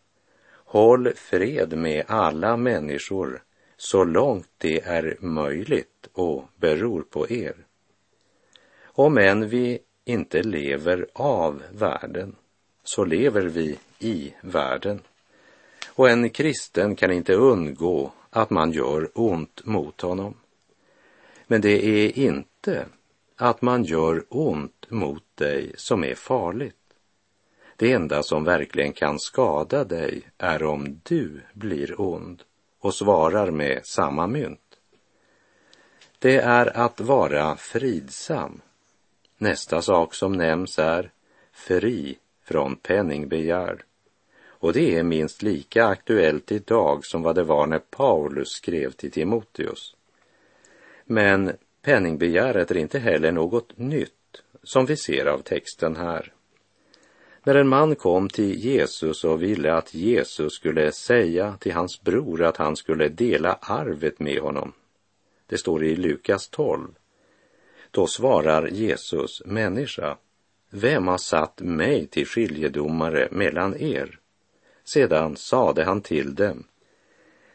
Håll 0.49 1.13
fred 1.15 1.79
med 1.79 2.05
alla 2.09 2.57
människor 2.57 3.43
så 3.77 4.05
långt 4.05 4.49
det 4.59 4.81
är 4.81 5.17
möjligt 5.21 6.09
och 6.13 6.45
beror 6.57 7.03
på 7.03 7.31
er. 7.31 7.55
Om 8.85 9.19
än 9.19 9.49
vi 9.49 9.79
inte 10.05 10.43
lever 10.43 11.07
av 11.13 11.63
världen, 11.73 12.37
så 12.85 13.05
lever 13.05 13.43
vi 13.43 13.79
i 13.99 14.35
världen. 14.41 15.01
Och 15.89 16.11
en 16.11 16.31
kristen 16.31 16.97
kan 16.97 17.11
inte 17.11 17.35
undgå 17.35 18.13
att 18.31 18.51
man 18.51 18.73
gör 18.73 19.11
ont 19.15 19.65
mot 19.65 20.01
honom. 20.01 20.35
Men 21.47 21.61
det 21.61 21.87
är 21.87 22.19
inte 22.19 22.87
att 23.37 23.63
man 23.63 23.85
gör 23.85 24.25
ont 24.29 24.91
mot 24.91 25.25
dig 25.35 25.73
som 25.77 26.05
är 26.05 26.15
farligt. 26.15 26.77
Det 27.77 27.93
enda 27.93 28.23
som 28.23 28.45
verkligen 28.45 28.93
kan 28.93 29.19
skada 29.19 29.85
dig 29.85 30.23
är 30.39 30.63
om 30.63 31.01
du 31.03 31.41
blir 31.53 32.01
ond 32.01 32.43
och 32.87 32.95
svarar 32.95 33.51
med 33.51 33.87
samma 33.87 34.27
mynt. 34.27 34.79
Det 36.19 36.37
är 36.37 36.77
att 36.77 37.01
vara 37.01 37.57
fridsam. 37.57 38.61
Nästa 39.39 39.83
sak 39.83 40.15
som 40.15 40.33
nämns 40.33 40.79
är 40.79 41.11
fri 41.53 42.19
från 42.45 42.77
penningbegär. 42.77 43.85
Och 44.45 44.73
det 44.73 44.99
är 44.99 45.03
minst 45.03 45.43
lika 45.43 45.87
aktuellt 45.87 46.53
idag 46.53 47.05
som 47.05 47.23
vad 47.23 47.35
det 47.35 47.43
var 47.43 47.67
när 47.67 47.79
Paulus 47.79 48.49
skrev 48.49 48.91
till 48.91 49.11
Timoteus. 49.11 49.97
Men 51.05 51.53
penningbegäret 51.83 52.71
är 52.71 52.77
inte 52.77 52.99
heller 52.99 53.33
något 53.33 53.79
nytt 53.79 54.43
som 54.63 54.87
vi 54.87 54.97
ser 54.97 55.27
av 55.27 55.39
texten 55.39 55.97
här. 55.97 56.33
När 57.47 57.55
en 57.55 57.69
man 57.69 57.97
kom 57.97 58.29
till 58.29 58.55
Jesus 58.55 59.25
och 59.25 59.43
ville 59.43 59.75
att 59.75 59.95
Jesus 59.95 60.53
skulle 60.53 60.93
säga 60.93 61.57
till 61.61 61.73
hans 61.73 62.03
bror 62.03 62.43
att 62.43 62.57
han 62.57 62.77
skulle 62.77 63.09
dela 63.09 63.59
arvet 63.61 64.21
med 64.21 64.41
honom. 64.41 64.73
Det 65.47 65.59
står 65.59 65.85
i 65.85 65.97
Lukas 65.97 66.49
12. 66.49 66.89
Då 67.91 68.07
svarar 68.07 68.67
Jesus, 68.69 69.43
människa, 69.45 70.17
vem 70.71 71.09
har 71.09 71.19
satt 71.19 71.61
mig 71.61 72.07
till 72.07 72.27
skiljedomare 72.27 73.29
mellan 73.31 73.77
er? 73.77 74.19
Sedan 74.85 75.37
sade 75.37 75.85
han 75.85 76.01
till 76.01 76.35
dem, 76.35 76.65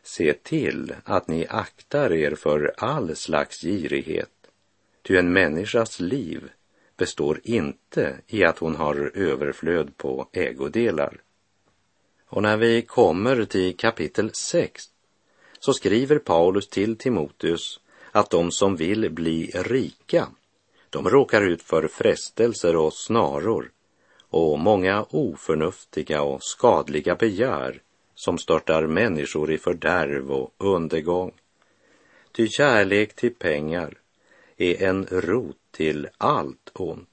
se 0.04 0.34
till 0.34 0.94
att 1.04 1.28
ni 1.28 1.48
aktar 1.50 2.14
er 2.14 2.36
för 2.36 2.74
all 2.78 3.16
slags 3.16 3.62
girighet, 3.62 4.32
ty 5.02 5.18
en 5.18 5.34
människas 5.34 6.00
liv 6.00 6.50
består 7.02 7.40
inte 7.44 8.18
i 8.28 8.44
att 8.44 8.58
hon 8.60 8.76
har 8.76 9.12
överflöd 9.16 9.98
på 9.98 10.28
ägodelar. 10.32 11.22
Och 12.28 12.42
när 12.42 12.58
vi 12.58 12.82
kommer 12.82 13.46
till 13.46 13.78
kapitel 13.78 14.32
6 14.34 14.84
så 15.60 15.74
skriver 15.74 16.20
Paulus 16.20 16.68
till 16.68 16.96
Timoteus 16.96 17.80
att 18.12 18.30
de 18.30 18.52
som 18.52 18.76
vill 18.76 19.10
bli 19.10 19.52
rika, 19.56 20.28
de 20.90 21.10
råkar 21.10 21.42
ut 21.42 21.62
för 21.62 21.88
frestelser 21.88 22.76
och 22.76 22.94
snaror 22.94 23.72
och 24.30 24.60
många 24.60 25.06
oförnuftiga 25.10 26.22
och 26.22 26.44
skadliga 26.44 27.16
begär 27.16 27.82
som 28.16 28.38
störtar 28.38 28.88
människor 28.88 29.52
i 29.52 29.58
fördärv 29.58 30.32
och 30.32 30.54
undergång. 30.58 31.32
Ty 32.32 32.48
kärlek 32.48 33.16
till 33.16 33.36
pengar 33.36 34.01
är 34.62 34.84
en 34.84 35.06
rot 35.06 35.58
till 35.72 36.08
allt 36.18 36.72
ont. 36.74 37.08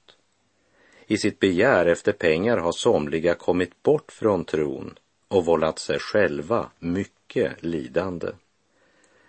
I 1.07 1.17
sitt 1.17 1.39
begär 1.39 1.85
efter 1.85 2.11
pengar 2.11 2.57
har 2.57 2.71
somliga 2.71 3.35
kommit 3.35 3.83
bort 3.83 4.11
från 4.11 4.45
tron 4.45 4.99
och 5.27 5.45
vållat 5.45 5.79
sig 5.79 5.99
själva 5.99 6.69
mycket 6.79 7.63
lidande. 7.63 8.27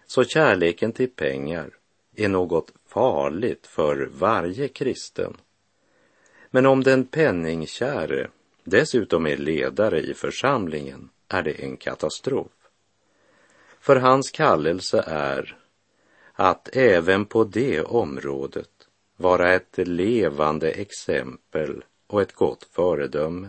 Så 0.06 0.24
kärleken 0.24 0.92
till 0.92 1.10
pengar 1.10 1.70
är 2.16 2.28
något 2.28 2.72
farligt 2.86 3.66
för 3.66 4.08
varje 4.18 4.68
kristen. 4.68 5.36
Men 6.50 6.66
om 6.66 6.82
den 6.82 7.04
penningkäre 7.04 8.28
dessutom 8.64 9.26
är 9.26 9.36
ledare 9.36 10.00
i 10.00 10.14
församlingen 10.14 11.08
är 11.28 11.42
det 11.42 11.62
en 11.64 11.76
katastrof. 11.76 12.52
För 13.80 13.96
hans 13.96 14.30
kallelse 14.30 15.04
är 15.06 15.59
att 16.34 16.76
även 16.76 17.24
på 17.24 17.44
det 17.44 17.82
området 17.82 18.70
vara 19.16 19.52
ett 19.52 19.78
levande 19.78 20.70
exempel 20.70 21.84
och 22.06 22.22
ett 22.22 22.32
gott 22.32 22.64
föredöme. 22.72 23.48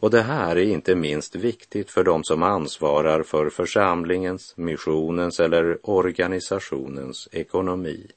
Och 0.00 0.10
det 0.10 0.22
här 0.22 0.56
är 0.56 0.62
inte 0.62 0.94
minst 0.94 1.34
viktigt 1.34 1.90
för 1.90 2.04
de 2.04 2.24
som 2.24 2.42
ansvarar 2.42 3.22
för 3.22 3.50
församlingens, 3.50 4.56
missionens 4.56 5.40
eller 5.40 5.90
organisationens 5.90 7.28
ekonomi. 7.32 8.10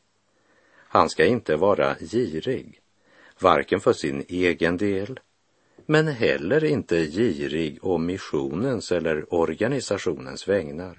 Han 0.87 1.09
ska 1.09 1.25
inte 1.25 1.55
vara 1.55 1.95
girig, 1.99 2.79
varken 3.39 3.79
för 3.79 3.93
sin 3.93 4.25
egen 4.27 4.77
del, 4.77 5.19
men 5.85 6.07
heller 6.07 6.63
inte 6.63 7.05
girig 7.05 7.79
å 7.81 7.97
missionens 7.97 8.91
eller 8.91 9.33
organisationens 9.33 10.47
vägnar 10.47 10.97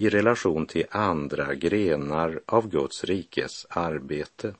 i 0.00 0.08
relation 0.08 0.66
till 0.66 0.86
andra 0.90 1.54
grenar 1.54 2.40
av 2.46 2.68
Guds 2.68 3.04
rikes 3.04 3.66
arbete. 3.70 4.54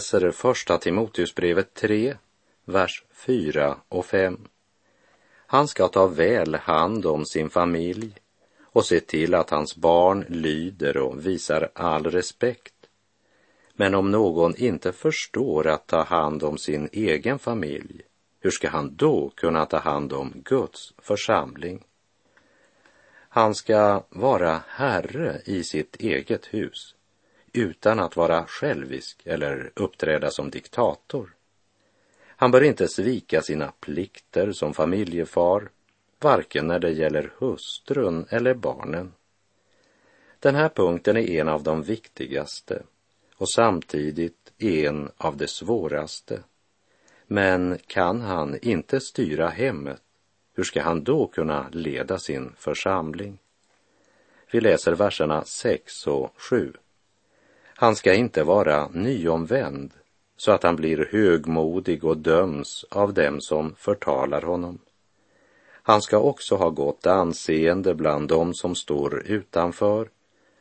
Läser 0.00 0.30
första 0.30 0.78
Timoteusbrevet 0.78 1.74
3, 1.74 2.16
vers 2.64 3.04
4 3.12 3.76
och 3.88 4.06
5. 4.06 4.38
Han 5.46 5.68
ska 5.68 5.88
ta 5.88 6.06
väl 6.06 6.54
hand 6.54 7.06
om 7.06 7.24
sin 7.24 7.50
familj 7.50 8.14
och 8.62 8.84
se 8.84 9.00
till 9.00 9.34
att 9.34 9.50
hans 9.50 9.76
barn 9.76 10.24
lyder 10.28 10.96
och 10.96 11.26
visar 11.26 11.70
all 11.74 12.04
respekt. 12.04 12.74
Men 13.74 13.94
om 13.94 14.10
någon 14.10 14.56
inte 14.56 14.92
förstår 14.92 15.66
att 15.66 15.86
ta 15.86 16.02
hand 16.02 16.42
om 16.42 16.58
sin 16.58 16.88
egen 16.92 17.38
familj, 17.38 18.02
hur 18.40 18.50
ska 18.50 18.68
han 18.68 18.96
då 18.96 19.32
kunna 19.36 19.66
ta 19.66 19.78
hand 19.78 20.12
om 20.12 20.32
Guds 20.34 20.94
församling? 20.98 21.84
Han 23.28 23.54
ska 23.54 24.04
vara 24.08 24.62
herre 24.66 25.42
i 25.44 25.64
sitt 25.64 25.96
eget 25.96 26.46
hus 26.46 26.94
utan 27.52 28.00
att 28.00 28.16
vara 28.16 28.46
självisk 28.46 29.22
eller 29.24 29.70
uppträda 29.74 30.30
som 30.30 30.50
diktator. 30.50 31.34
Han 32.26 32.50
bör 32.50 32.62
inte 32.62 32.88
svika 32.88 33.42
sina 33.42 33.72
plikter 33.80 34.52
som 34.52 34.74
familjefar, 34.74 35.70
varken 36.20 36.66
när 36.66 36.78
det 36.78 36.90
gäller 36.90 37.32
hustrun 37.38 38.26
eller 38.30 38.54
barnen. 38.54 39.12
Den 40.38 40.54
här 40.54 40.68
punkten 40.68 41.16
är 41.16 41.40
en 41.40 41.48
av 41.48 41.62
de 41.62 41.82
viktigaste 41.82 42.82
och 43.36 43.50
samtidigt 43.50 44.52
en 44.58 45.10
av 45.16 45.36
de 45.36 45.46
svåraste. 45.46 46.42
Men 47.26 47.78
kan 47.86 48.20
han 48.20 48.58
inte 48.62 49.00
styra 49.00 49.48
hemmet, 49.48 50.02
hur 50.54 50.64
ska 50.64 50.82
han 50.82 51.04
då 51.04 51.26
kunna 51.26 51.68
leda 51.72 52.18
sin 52.18 52.52
församling? 52.56 53.38
Vi 54.50 54.60
läser 54.60 54.92
verserna 54.92 55.44
6 55.44 56.06
och 56.06 56.34
7. 56.36 56.72
Han 57.80 57.96
ska 57.96 58.14
inte 58.14 58.44
vara 58.44 58.88
nyomvänd 58.88 59.92
så 60.36 60.52
att 60.52 60.62
han 60.62 60.76
blir 60.76 61.08
högmodig 61.12 62.04
och 62.04 62.16
döms 62.16 62.84
av 62.90 63.14
dem 63.14 63.40
som 63.40 63.74
förtalar 63.74 64.42
honom. 64.42 64.78
Han 65.82 66.02
ska 66.02 66.18
också 66.18 66.56
ha 66.56 66.70
gott 66.70 67.06
anseende 67.06 67.94
bland 67.94 68.28
dem 68.28 68.54
som 68.54 68.74
står 68.74 69.22
utanför 69.26 70.08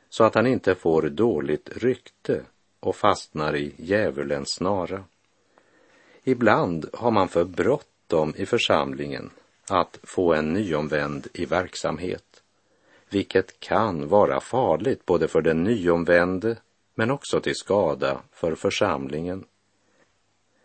så 0.10 0.24
att 0.24 0.36
han 0.36 0.48
inte 0.48 0.76
får 0.76 1.02
dåligt 1.02 1.70
rykte 1.78 2.42
och 2.80 2.96
fastnar 2.96 3.56
i 3.56 3.74
djävulens 3.78 4.50
snara. 4.50 5.04
Ibland 6.24 6.90
har 6.94 7.12
man 7.12 7.28
för 7.28 7.44
bråttom 7.44 8.34
i 8.38 8.46
församlingen 8.46 9.30
att 9.70 10.00
få 10.04 10.34
en 10.34 10.54
nyomvänd 10.54 11.28
i 11.34 11.46
verksamhet, 11.46 12.44
vilket 13.10 13.60
kan 13.60 14.08
vara 14.08 14.40
farligt 14.40 15.06
både 15.06 15.28
för 15.28 15.42
den 15.42 15.64
nyomvände 15.64 16.58
men 17.00 17.12
också 17.12 17.42
till 17.42 17.56
skada 17.56 18.22
för 18.32 18.56
församlingen. 18.56 19.46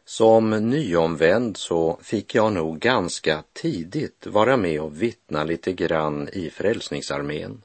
Som 0.04 0.50
nyomvänd 0.50 1.56
så 1.56 1.98
fick 2.02 2.34
jag 2.34 2.52
nog 2.52 2.78
ganska 2.78 3.44
tidigt 3.52 4.26
vara 4.26 4.56
med 4.56 4.80
och 4.80 5.02
vittna 5.02 5.44
lite 5.44 5.72
grann 5.72 6.28
i 6.32 6.50
Frälsningsarmén. 6.50 7.62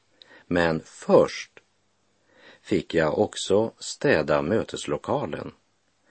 Men 0.47 0.81
först 0.85 1.51
fick 2.61 2.93
jag 2.93 3.19
också 3.19 3.71
städa 3.79 4.41
möteslokalen, 4.41 5.51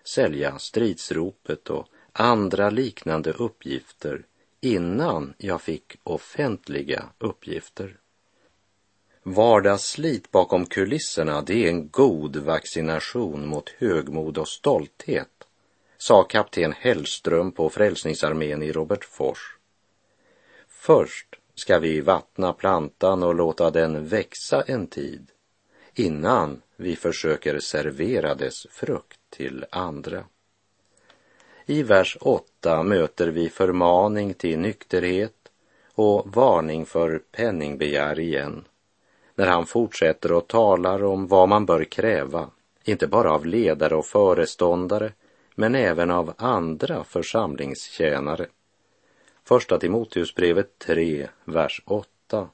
sälja 0.04 0.58
stridsropet 0.58 1.70
och 1.70 1.88
andra 2.12 2.70
liknande 2.70 3.32
uppgifter 3.32 4.26
innan 4.60 5.34
jag 5.38 5.62
fick 5.62 5.96
offentliga 6.02 7.04
uppgifter. 7.18 7.96
Vardagsslit 9.22 10.30
bakom 10.30 10.66
kulisserna, 10.66 11.42
det 11.42 11.64
är 11.64 11.68
en 11.68 11.88
god 11.88 12.36
vaccination 12.36 13.46
mot 13.46 13.68
högmod 13.78 14.38
och 14.38 14.48
stolthet, 14.48 15.44
sa 15.98 16.22
kapten 16.22 16.72
Hellström 16.72 17.52
på 17.52 17.70
Frälsningsarmén 17.70 18.62
i 18.62 18.72
Robertfors. 18.72 19.56
Först 20.68 21.26
ska 21.54 21.78
vi 21.78 22.00
vattna 22.00 22.52
plantan 22.52 23.22
och 23.22 23.34
låta 23.34 23.70
den 23.70 24.08
växa 24.08 24.62
en 24.62 24.86
tid 24.86 25.30
innan 25.94 26.62
vi 26.76 26.96
försöker 26.96 27.58
servera 27.58 28.34
dess 28.34 28.66
frukt 28.70 29.20
till 29.30 29.64
andra. 29.70 30.24
I 31.66 31.82
vers 31.82 32.16
8 32.20 32.82
möter 32.82 33.28
vi 33.28 33.48
förmaning 33.48 34.34
till 34.34 34.58
nykterhet 34.58 35.48
och 35.94 36.34
varning 36.34 36.86
för 36.86 37.22
penningbegär 37.32 38.20
igen 38.20 38.64
när 39.38 39.46
han 39.46 39.66
fortsätter 39.66 40.32
och 40.32 40.48
talar 40.48 41.04
om 41.04 41.26
vad 41.26 41.48
man 41.48 41.66
bör 41.66 41.84
kräva, 41.84 42.50
inte 42.84 43.06
bara 43.06 43.32
av 43.32 43.46
ledare 43.46 43.96
och 43.96 44.06
föreståndare, 44.06 45.12
men 45.54 45.74
även 45.74 46.10
av 46.10 46.34
andra 46.38 47.04
församlingstjänare. 47.04 48.46
Första 49.44 49.78
Timoteusbrevet 49.78 50.78
3, 50.78 51.28
vers 51.44 51.82
8. 51.86 52.48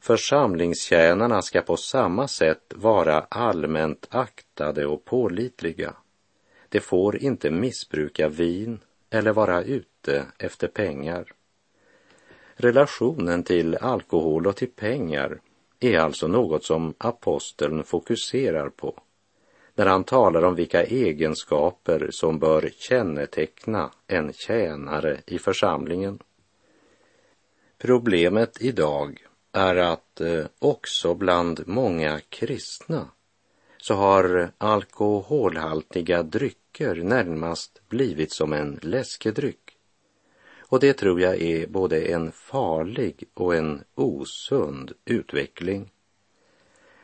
Församlingstjänarna 0.00 1.42
ska 1.42 1.60
på 1.60 1.76
samma 1.76 2.28
sätt 2.28 2.72
vara 2.74 3.20
allmänt 3.20 4.06
aktade 4.10 4.86
och 4.86 5.04
pålitliga. 5.04 5.94
De 6.68 6.80
får 6.80 7.16
inte 7.16 7.50
missbruka 7.50 8.28
vin 8.28 8.80
eller 9.10 9.32
vara 9.32 9.62
ute 9.62 10.26
efter 10.38 10.68
pengar. 10.68 11.32
Relationen 12.54 13.42
till 13.42 13.76
alkohol 13.76 14.46
och 14.46 14.56
till 14.56 14.70
pengar 14.70 15.40
är 15.80 15.98
alltså 15.98 16.28
något 16.28 16.64
som 16.64 16.94
aposteln 16.98 17.84
fokuserar 17.84 18.68
på 18.68 19.00
när 19.74 19.86
han 19.86 20.04
talar 20.04 20.42
om 20.42 20.54
vilka 20.54 20.84
egenskaper 20.84 22.08
som 22.10 22.38
bör 22.38 22.70
känneteckna 22.78 23.90
en 24.06 24.32
tjänare 24.32 25.20
i 25.26 25.38
församlingen. 25.38 26.18
Problemet 27.78 28.62
idag 28.62 29.26
är 29.52 29.76
att 29.76 30.20
eh, 30.20 30.44
också 30.58 31.14
bland 31.14 31.62
många 31.66 32.20
kristna 32.28 33.08
så 33.78 33.94
har 33.94 34.50
alkoholhaltiga 34.58 36.22
drycker 36.22 36.94
närmast 36.94 37.80
blivit 37.88 38.32
som 38.32 38.52
en 38.52 38.78
läskedryck. 38.82 39.65
Och 40.68 40.80
det 40.80 40.92
tror 40.92 41.20
jag 41.20 41.42
är 41.42 41.66
både 41.66 42.00
en 42.00 42.32
farlig 42.32 43.24
och 43.34 43.54
en 43.54 43.84
osund 43.94 44.92
utveckling. 45.04 45.90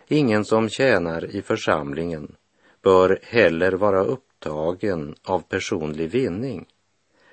Ingen 0.08 0.44
som 0.44 0.68
tjänar 0.68 1.36
i 1.36 1.42
församlingen 1.42 2.36
bör 2.82 3.18
heller 3.22 3.72
vara 3.72 4.04
upptagen 4.04 5.14
av 5.22 5.40
personlig 5.40 6.10
vinning, 6.10 6.66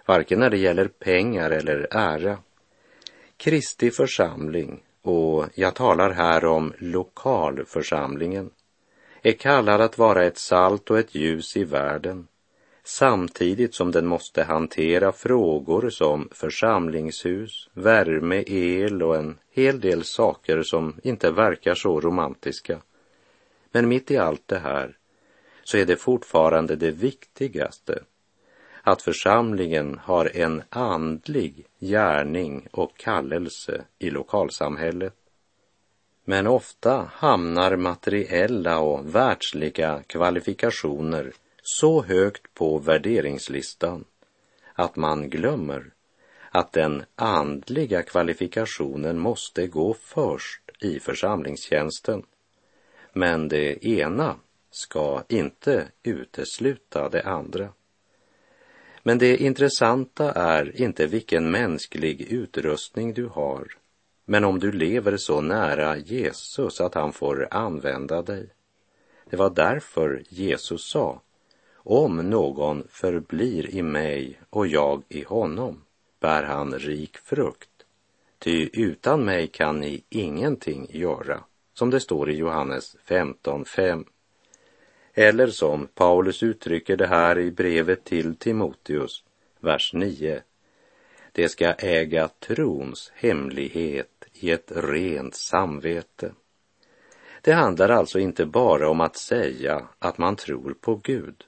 varken 0.05 0.39
när 0.39 0.49
det 0.49 0.57
gäller 0.57 0.87
pengar 0.87 1.51
eller 1.51 1.87
ära. 1.91 2.37
Kristi 3.37 3.91
församling, 3.91 4.83
och 5.01 5.45
jag 5.55 5.75
talar 5.75 6.11
här 6.11 6.45
om 6.45 6.73
lokalförsamlingen, 6.77 8.49
är 9.21 9.31
kallad 9.31 9.81
att 9.81 9.97
vara 9.97 10.25
ett 10.25 10.37
salt 10.37 10.91
och 10.91 10.99
ett 10.99 11.15
ljus 11.15 11.57
i 11.57 11.63
världen 11.63 12.27
samtidigt 12.89 13.75
som 13.75 13.91
den 13.91 14.07
måste 14.07 14.43
hantera 14.43 15.11
frågor 15.11 15.89
som 15.89 16.29
församlingshus, 16.31 17.69
värme, 17.73 18.43
el 18.47 19.03
och 19.03 19.15
en 19.15 19.37
hel 19.51 19.79
del 19.79 20.03
saker 20.03 20.63
som 20.63 20.95
inte 21.03 21.31
verkar 21.31 21.75
så 21.75 21.99
romantiska. 21.99 22.81
Men 23.71 23.87
mitt 23.87 24.11
i 24.11 24.17
allt 24.17 24.47
det 24.47 24.59
här 24.59 24.97
så 25.63 25.77
är 25.77 25.85
det 25.85 25.95
fortfarande 25.95 26.75
det 26.75 26.91
viktigaste 26.91 28.03
att 28.83 29.01
församlingen 29.01 29.99
har 30.03 30.37
en 30.37 30.63
andlig 30.69 31.65
gärning 31.79 32.67
och 32.71 32.97
kallelse 32.97 33.81
i 33.99 34.09
lokalsamhället. 34.09 35.13
Men 36.25 36.47
ofta 36.47 37.09
hamnar 37.13 37.75
materiella 37.75 38.79
och 38.79 39.15
världsliga 39.15 40.03
kvalifikationer 40.07 41.33
så 41.71 42.03
högt 42.03 42.53
på 42.53 42.77
värderingslistan 42.77 44.05
att 44.73 44.95
man 44.95 45.29
glömmer 45.29 45.93
att 46.51 46.71
den 46.71 47.03
andliga 47.15 48.03
kvalifikationen 48.03 49.19
måste 49.19 49.67
gå 49.67 49.93
först 49.93 50.61
i 50.79 50.99
församlingstjänsten. 50.99 52.23
Men 53.13 53.47
det 53.47 53.85
ena 53.85 54.35
ska 54.71 55.23
inte 55.27 55.87
utesluta 56.03 57.09
det 57.09 57.23
andra. 57.23 57.69
Men 59.03 59.17
det 59.17 59.37
intressanta 59.37 60.31
är 60.31 60.81
inte 60.81 61.07
vilken 61.07 61.51
mänsklig 61.51 62.21
utrustning 62.21 63.13
du 63.13 63.25
har, 63.25 63.67
men 64.25 64.43
om 64.43 64.59
du 64.59 64.71
lever 64.71 65.17
så 65.17 65.41
nära 65.41 65.97
Jesus 65.97 66.81
att 66.81 66.95
han 66.95 67.13
får 67.13 67.47
använda 67.51 68.21
dig. 68.21 68.49
Det 69.29 69.37
var 69.37 69.49
därför 69.49 70.23
Jesus 70.29 70.89
sa, 70.89 71.21
om 71.83 72.17
någon 72.17 72.83
förblir 72.89 73.75
i 73.75 73.81
mig 73.81 74.39
och 74.49 74.67
jag 74.67 75.03
i 75.09 75.23
honom 75.23 75.81
bär 76.19 76.43
han 76.43 76.73
rik 76.73 77.17
frukt. 77.17 77.69
Ty 78.39 78.69
utan 78.73 79.25
mig 79.25 79.47
kan 79.47 79.79
ni 79.79 80.03
ingenting 80.09 80.87
göra, 80.89 81.43
som 81.73 81.89
det 81.89 81.99
står 81.99 82.29
i 82.29 82.35
Johannes 82.35 82.95
15.5. 83.07 84.05
Eller 85.13 85.47
som 85.47 85.87
Paulus 85.87 86.43
uttrycker 86.43 86.97
det 86.97 87.07
här 87.07 87.39
i 87.39 87.51
brevet 87.51 88.03
till 88.03 88.35
Timoteus, 88.35 89.23
vers 89.59 89.93
9. 89.93 90.41
Det 91.31 91.49
ska 91.49 91.73
äga 91.73 92.27
trons 92.27 93.11
hemlighet 93.15 94.25
i 94.33 94.51
ett 94.51 94.71
rent 94.75 95.35
samvete. 95.35 96.31
Det 97.41 97.51
handlar 97.53 97.89
alltså 97.89 98.19
inte 98.19 98.45
bara 98.45 98.89
om 98.89 99.01
att 99.01 99.17
säga 99.17 99.87
att 99.99 100.17
man 100.17 100.35
tror 100.35 100.75
på 100.81 100.95
Gud, 100.95 101.43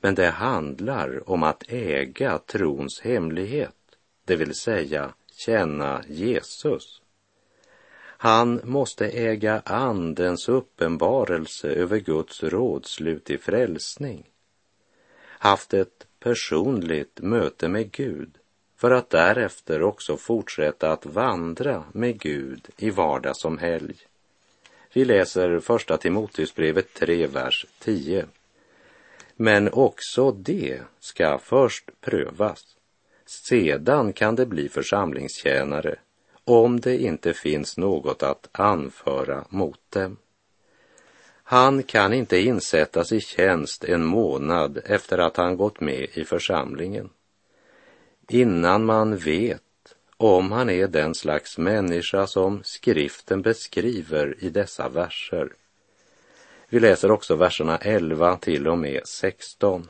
men 0.00 0.14
det 0.14 0.30
handlar 0.30 1.30
om 1.30 1.42
att 1.42 1.64
äga 1.68 2.38
trons 2.38 3.00
hemlighet, 3.00 3.74
det 4.24 4.36
vill 4.36 4.54
säga 4.54 5.14
känna 5.32 6.02
Jesus. 6.08 7.02
Han 8.20 8.60
måste 8.64 9.08
äga 9.08 9.62
andens 9.64 10.48
uppenbarelse 10.48 11.68
över 11.68 11.98
Guds 11.98 12.42
rådslut 12.42 13.30
i 13.30 13.38
frälsning. 13.38 14.24
Haft 15.20 15.74
ett 15.74 16.06
personligt 16.20 17.20
möte 17.20 17.68
med 17.68 17.90
Gud 17.90 18.38
för 18.76 18.90
att 18.90 19.10
därefter 19.10 19.82
också 19.82 20.16
fortsätta 20.16 20.92
att 20.92 21.06
vandra 21.06 21.84
med 21.92 22.20
Gud 22.20 22.68
i 22.76 22.90
vardag 22.90 23.36
som 23.36 23.58
helg. 23.58 23.96
Vi 24.92 25.04
läser 25.04 25.60
första 25.60 25.96
Timoteusbrevet 25.96 26.94
3, 26.94 27.26
vers 27.26 27.66
10. 27.78 28.26
Men 29.40 29.68
också 29.72 30.32
det 30.32 30.80
ska 31.00 31.38
först 31.38 31.90
prövas. 32.00 32.64
Sedan 33.26 34.12
kan 34.12 34.36
det 34.36 34.46
bli 34.46 34.68
församlingstjänare 34.68 35.98
om 36.44 36.80
det 36.80 37.02
inte 37.02 37.34
finns 37.34 37.76
något 37.76 38.22
att 38.22 38.48
anföra 38.52 39.44
mot 39.48 39.80
dem. 39.90 40.16
Han 41.42 41.82
kan 41.82 42.12
inte 42.12 42.38
insättas 42.38 43.12
i 43.12 43.20
tjänst 43.20 43.84
en 43.84 44.04
månad 44.04 44.78
efter 44.84 45.18
att 45.18 45.36
han 45.36 45.56
gått 45.56 45.80
med 45.80 46.08
i 46.14 46.24
församlingen. 46.24 47.10
Innan 48.28 48.84
man 48.84 49.16
vet 49.16 49.62
om 50.16 50.52
han 50.52 50.70
är 50.70 50.88
den 50.88 51.14
slags 51.14 51.58
människa 51.58 52.26
som 52.26 52.62
skriften 52.64 53.42
beskriver 53.42 54.34
i 54.38 54.50
dessa 54.50 54.88
verser. 54.88 55.52
Vi 56.70 56.80
läser 56.80 57.10
också 57.10 57.36
verserna 57.36 57.78
11 57.78 58.36
till 58.36 58.68
och 58.68 58.78
med 58.78 59.00
16. 59.06 59.88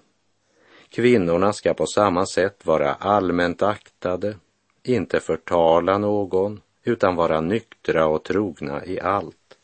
Kvinnorna 0.88 1.52
ska 1.52 1.74
på 1.74 1.86
samma 1.86 2.26
sätt 2.26 2.66
vara 2.66 2.94
allmänt 2.94 3.62
aktade, 3.62 4.36
inte 4.82 5.20
förtala 5.20 5.98
någon, 5.98 6.60
utan 6.84 7.16
vara 7.16 7.40
nyktra 7.40 8.06
och 8.06 8.24
trogna 8.24 8.84
i 8.84 9.00
allt. 9.00 9.56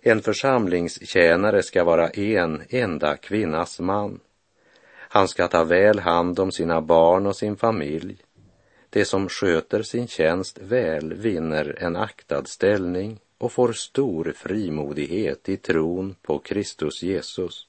En 0.00 0.22
församlingstjänare 0.22 1.62
ska 1.62 1.84
vara 1.84 2.08
en 2.08 2.62
enda 2.68 3.16
kvinnas 3.16 3.80
man. 3.80 4.20
Han 4.90 5.28
ska 5.28 5.48
ta 5.48 5.64
väl 5.64 5.98
hand 5.98 6.38
om 6.38 6.52
sina 6.52 6.80
barn 6.80 7.26
och 7.26 7.36
sin 7.36 7.56
familj. 7.56 8.16
Det 8.90 9.04
som 9.04 9.28
sköter 9.28 9.82
sin 9.82 10.06
tjänst 10.06 10.58
väl 10.58 11.14
vinner 11.14 11.76
en 11.78 11.96
aktad 11.96 12.44
ställning 12.44 13.20
och 13.38 13.52
får 13.52 13.72
stor 13.72 14.32
frimodighet 14.36 15.48
i 15.48 15.56
tron 15.56 16.16
på 16.22 16.38
Kristus 16.38 17.02
Jesus. 17.02 17.66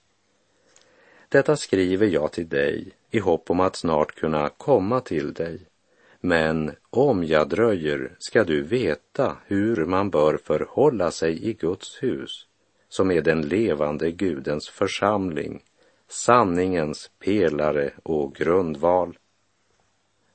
Detta 1.29 1.55
skriver 1.57 2.07
jag 2.07 2.31
till 2.31 2.49
dig 2.49 2.91
i 3.11 3.19
hopp 3.19 3.49
om 3.49 3.59
att 3.59 3.75
snart 3.75 4.15
kunna 4.15 4.49
komma 4.49 5.01
till 5.01 5.33
dig. 5.33 5.59
Men 6.21 6.75
om 6.89 7.23
jag 7.23 7.49
dröjer 7.49 8.15
ska 8.19 8.43
du 8.43 8.61
veta 8.61 9.37
hur 9.45 9.85
man 9.85 10.09
bör 10.09 10.37
förhålla 10.37 11.11
sig 11.11 11.49
i 11.49 11.53
Guds 11.53 12.03
hus, 12.03 12.45
som 12.89 13.11
är 13.11 13.21
den 13.21 13.41
levande 13.41 14.11
Gudens 14.11 14.69
församling, 14.69 15.63
sanningens 16.07 17.11
pelare 17.19 17.93
och 18.03 18.35
grundval. 18.35 19.17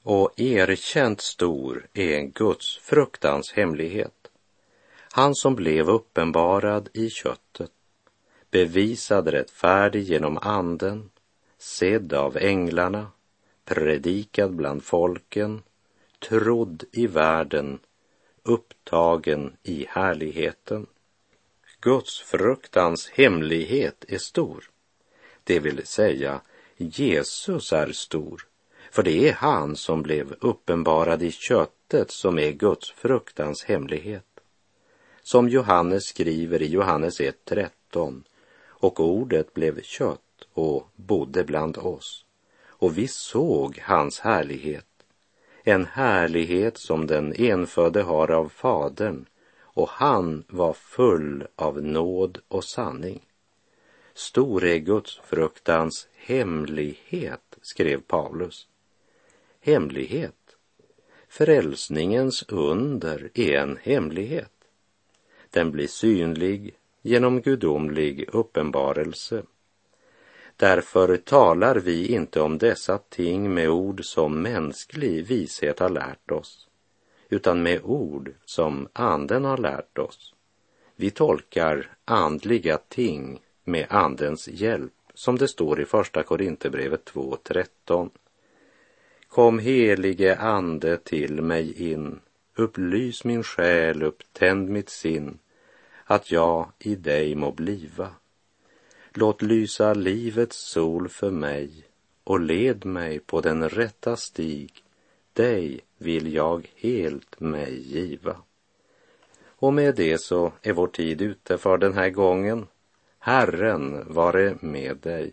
Och 0.03 0.41
erkänt 0.41 1.21
stor 1.21 1.87
är 1.95 2.21
Guds 2.21 2.79
fruktans 2.79 3.53
hemlighet. 3.53 4.24
Han 5.17 5.35
som 5.35 5.55
blev 5.55 5.91
uppenbarad 5.91 6.89
i 6.93 7.11
köttet, 7.11 7.71
bevisad 8.51 9.29
rättfärdig 9.29 10.03
genom 10.03 10.39
anden, 10.39 11.11
sedd 11.59 12.13
av 12.13 12.37
änglarna, 12.37 13.07
predikad 13.65 14.55
bland 14.55 14.85
folken, 14.85 15.63
trodd 16.29 16.85
i 16.93 17.07
världen, 17.07 17.79
upptagen 18.43 19.57
i 19.63 19.87
härligheten. 19.89 20.87
Guds 21.81 22.21
fruktans 22.21 23.09
hemlighet 23.09 24.05
är 24.09 24.19
stor. 24.19 24.71
Det 25.45 25.59
vill 25.61 25.87
säga, 25.87 26.41
Jesus 26.77 27.73
är 27.73 27.93
stor, 27.93 28.47
för 28.91 29.03
det 29.03 29.29
är 29.29 29.33
han 29.33 29.77
som 29.77 30.03
blev 30.03 30.35
uppenbarad 30.41 31.23
i 31.23 31.31
köttet 31.31 32.11
som 32.11 32.39
är 32.39 32.51
Guds 32.51 32.91
fruktans 32.91 33.65
hemlighet. 33.65 34.34
Som 35.27 35.49
Johannes 35.49 36.05
skriver 36.05 36.63
i 36.63 36.67
Johannes 36.67 37.21
1.13, 37.21 38.23
och 38.67 39.01
ordet 39.01 39.55
blev 39.55 39.83
kött 39.83 40.21
och 40.53 40.89
bodde 40.97 41.45
bland 41.45 41.79
oss, 41.79 42.25
och 42.67 42.99
vi 42.99 43.09
såg 43.09 43.79
hans 43.83 44.21
härlighet, 44.21 44.87
en 45.63 45.85
härlighet 45.85 46.79
som 46.79 47.07
den 47.07 47.35
enfödde 47.37 48.03
har 48.03 48.31
av 48.31 48.49
Fadern, 48.49 49.27
och 49.61 49.89
han 49.89 50.45
var 50.49 50.73
full 50.73 51.47
av 51.57 51.83
nåd 51.83 52.39
och 52.49 52.65
sanning. 52.65 53.21
Stor 54.15 54.65
är 54.65 54.79
Guds 54.79 55.21
fruktans 55.25 56.09
hemlighet, 56.15 57.59
skrev 57.63 58.01
Paulus. 58.01 58.69
Hemlighet. 59.61 60.57
Frälsningens 61.29 62.45
under 62.49 63.31
är 63.35 63.57
en 63.57 63.79
hemlighet. 63.83 64.54
Den 65.55 65.71
blir 65.71 65.87
synlig 65.87 66.75
genom 67.03 67.41
gudomlig 67.41 68.29
uppenbarelse. 68.33 69.43
Därför 70.57 71.17
talar 71.17 71.77
vi 71.77 72.07
inte 72.07 72.41
om 72.41 72.59
dessa 72.59 72.99
ting 72.99 73.55
med 73.55 73.69
ord 73.71 74.05
som 74.05 74.43
mänsklig 74.43 75.27
vishet 75.27 75.79
har 75.79 75.89
lärt 75.89 76.31
oss, 76.31 76.69
utan 77.29 77.63
med 77.63 77.81
ord 77.85 78.35
som 78.45 78.89
anden 78.93 79.45
har 79.45 79.59
lärt 79.59 79.99
oss. 79.99 80.35
Vi 80.97 81.11
tolkar 81.11 81.97
andliga 82.05 82.79
ting 82.89 83.41
med 83.65 83.87
andens 83.91 84.49
hjälp, 84.49 84.93
som 85.15 85.39
det 85.39 85.49
står 85.49 85.81
i 85.81 85.85
Första 85.85 86.23
Korinthierbrevet 86.23 87.11
2.13. 87.15 88.11
Kom 89.29 89.59
helige 89.59 90.37
ande 90.37 90.97
till 90.97 91.43
mig 91.43 91.93
in, 91.93 92.21
upplys 92.57 93.25
min 93.25 93.43
själ, 93.43 94.03
upptänd 94.03 94.69
mitt 94.69 94.89
sinn, 94.89 95.39
att 96.05 96.31
jag 96.31 96.69
i 96.79 96.95
dig 96.95 97.35
må 97.35 97.53
bliva. 97.53 98.11
Låt 99.13 99.43
lysa 99.43 99.95
livets 99.95 100.57
sol 100.57 101.09
för 101.09 101.31
mig 101.31 101.85
och 102.25 102.41
led 102.41 102.85
mig 102.85 103.19
på 103.19 103.41
den 103.41 103.69
rätta 103.69 104.17
stig. 104.17 104.83
Dig 105.33 105.81
vill 105.99 106.35
jag 106.35 106.71
helt 106.77 107.41
mig 107.41 107.93
giva. 107.93 108.37
Och 109.45 109.75
med 109.75 109.95
det 109.95 110.19
så 110.19 110.53
är 110.63 110.73
vår 110.73 110.87
tid 110.87 111.23
ute 111.23 111.59
för 111.59 111.79
den 111.79 111.95
här 111.95 112.11
gången. 112.11 112.67
Herren 113.19 114.13
vare 114.13 114.57
med 114.61 114.97
dig. 114.97 115.33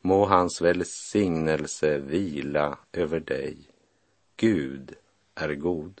Må 0.00 0.24
hans 0.24 0.62
välsignelse 0.62 1.98
vila 1.98 2.78
över 2.92 3.20
dig. 3.20 3.56
Gud 4.36 4.94
är 5.34 5.54
god. 5.54 6.00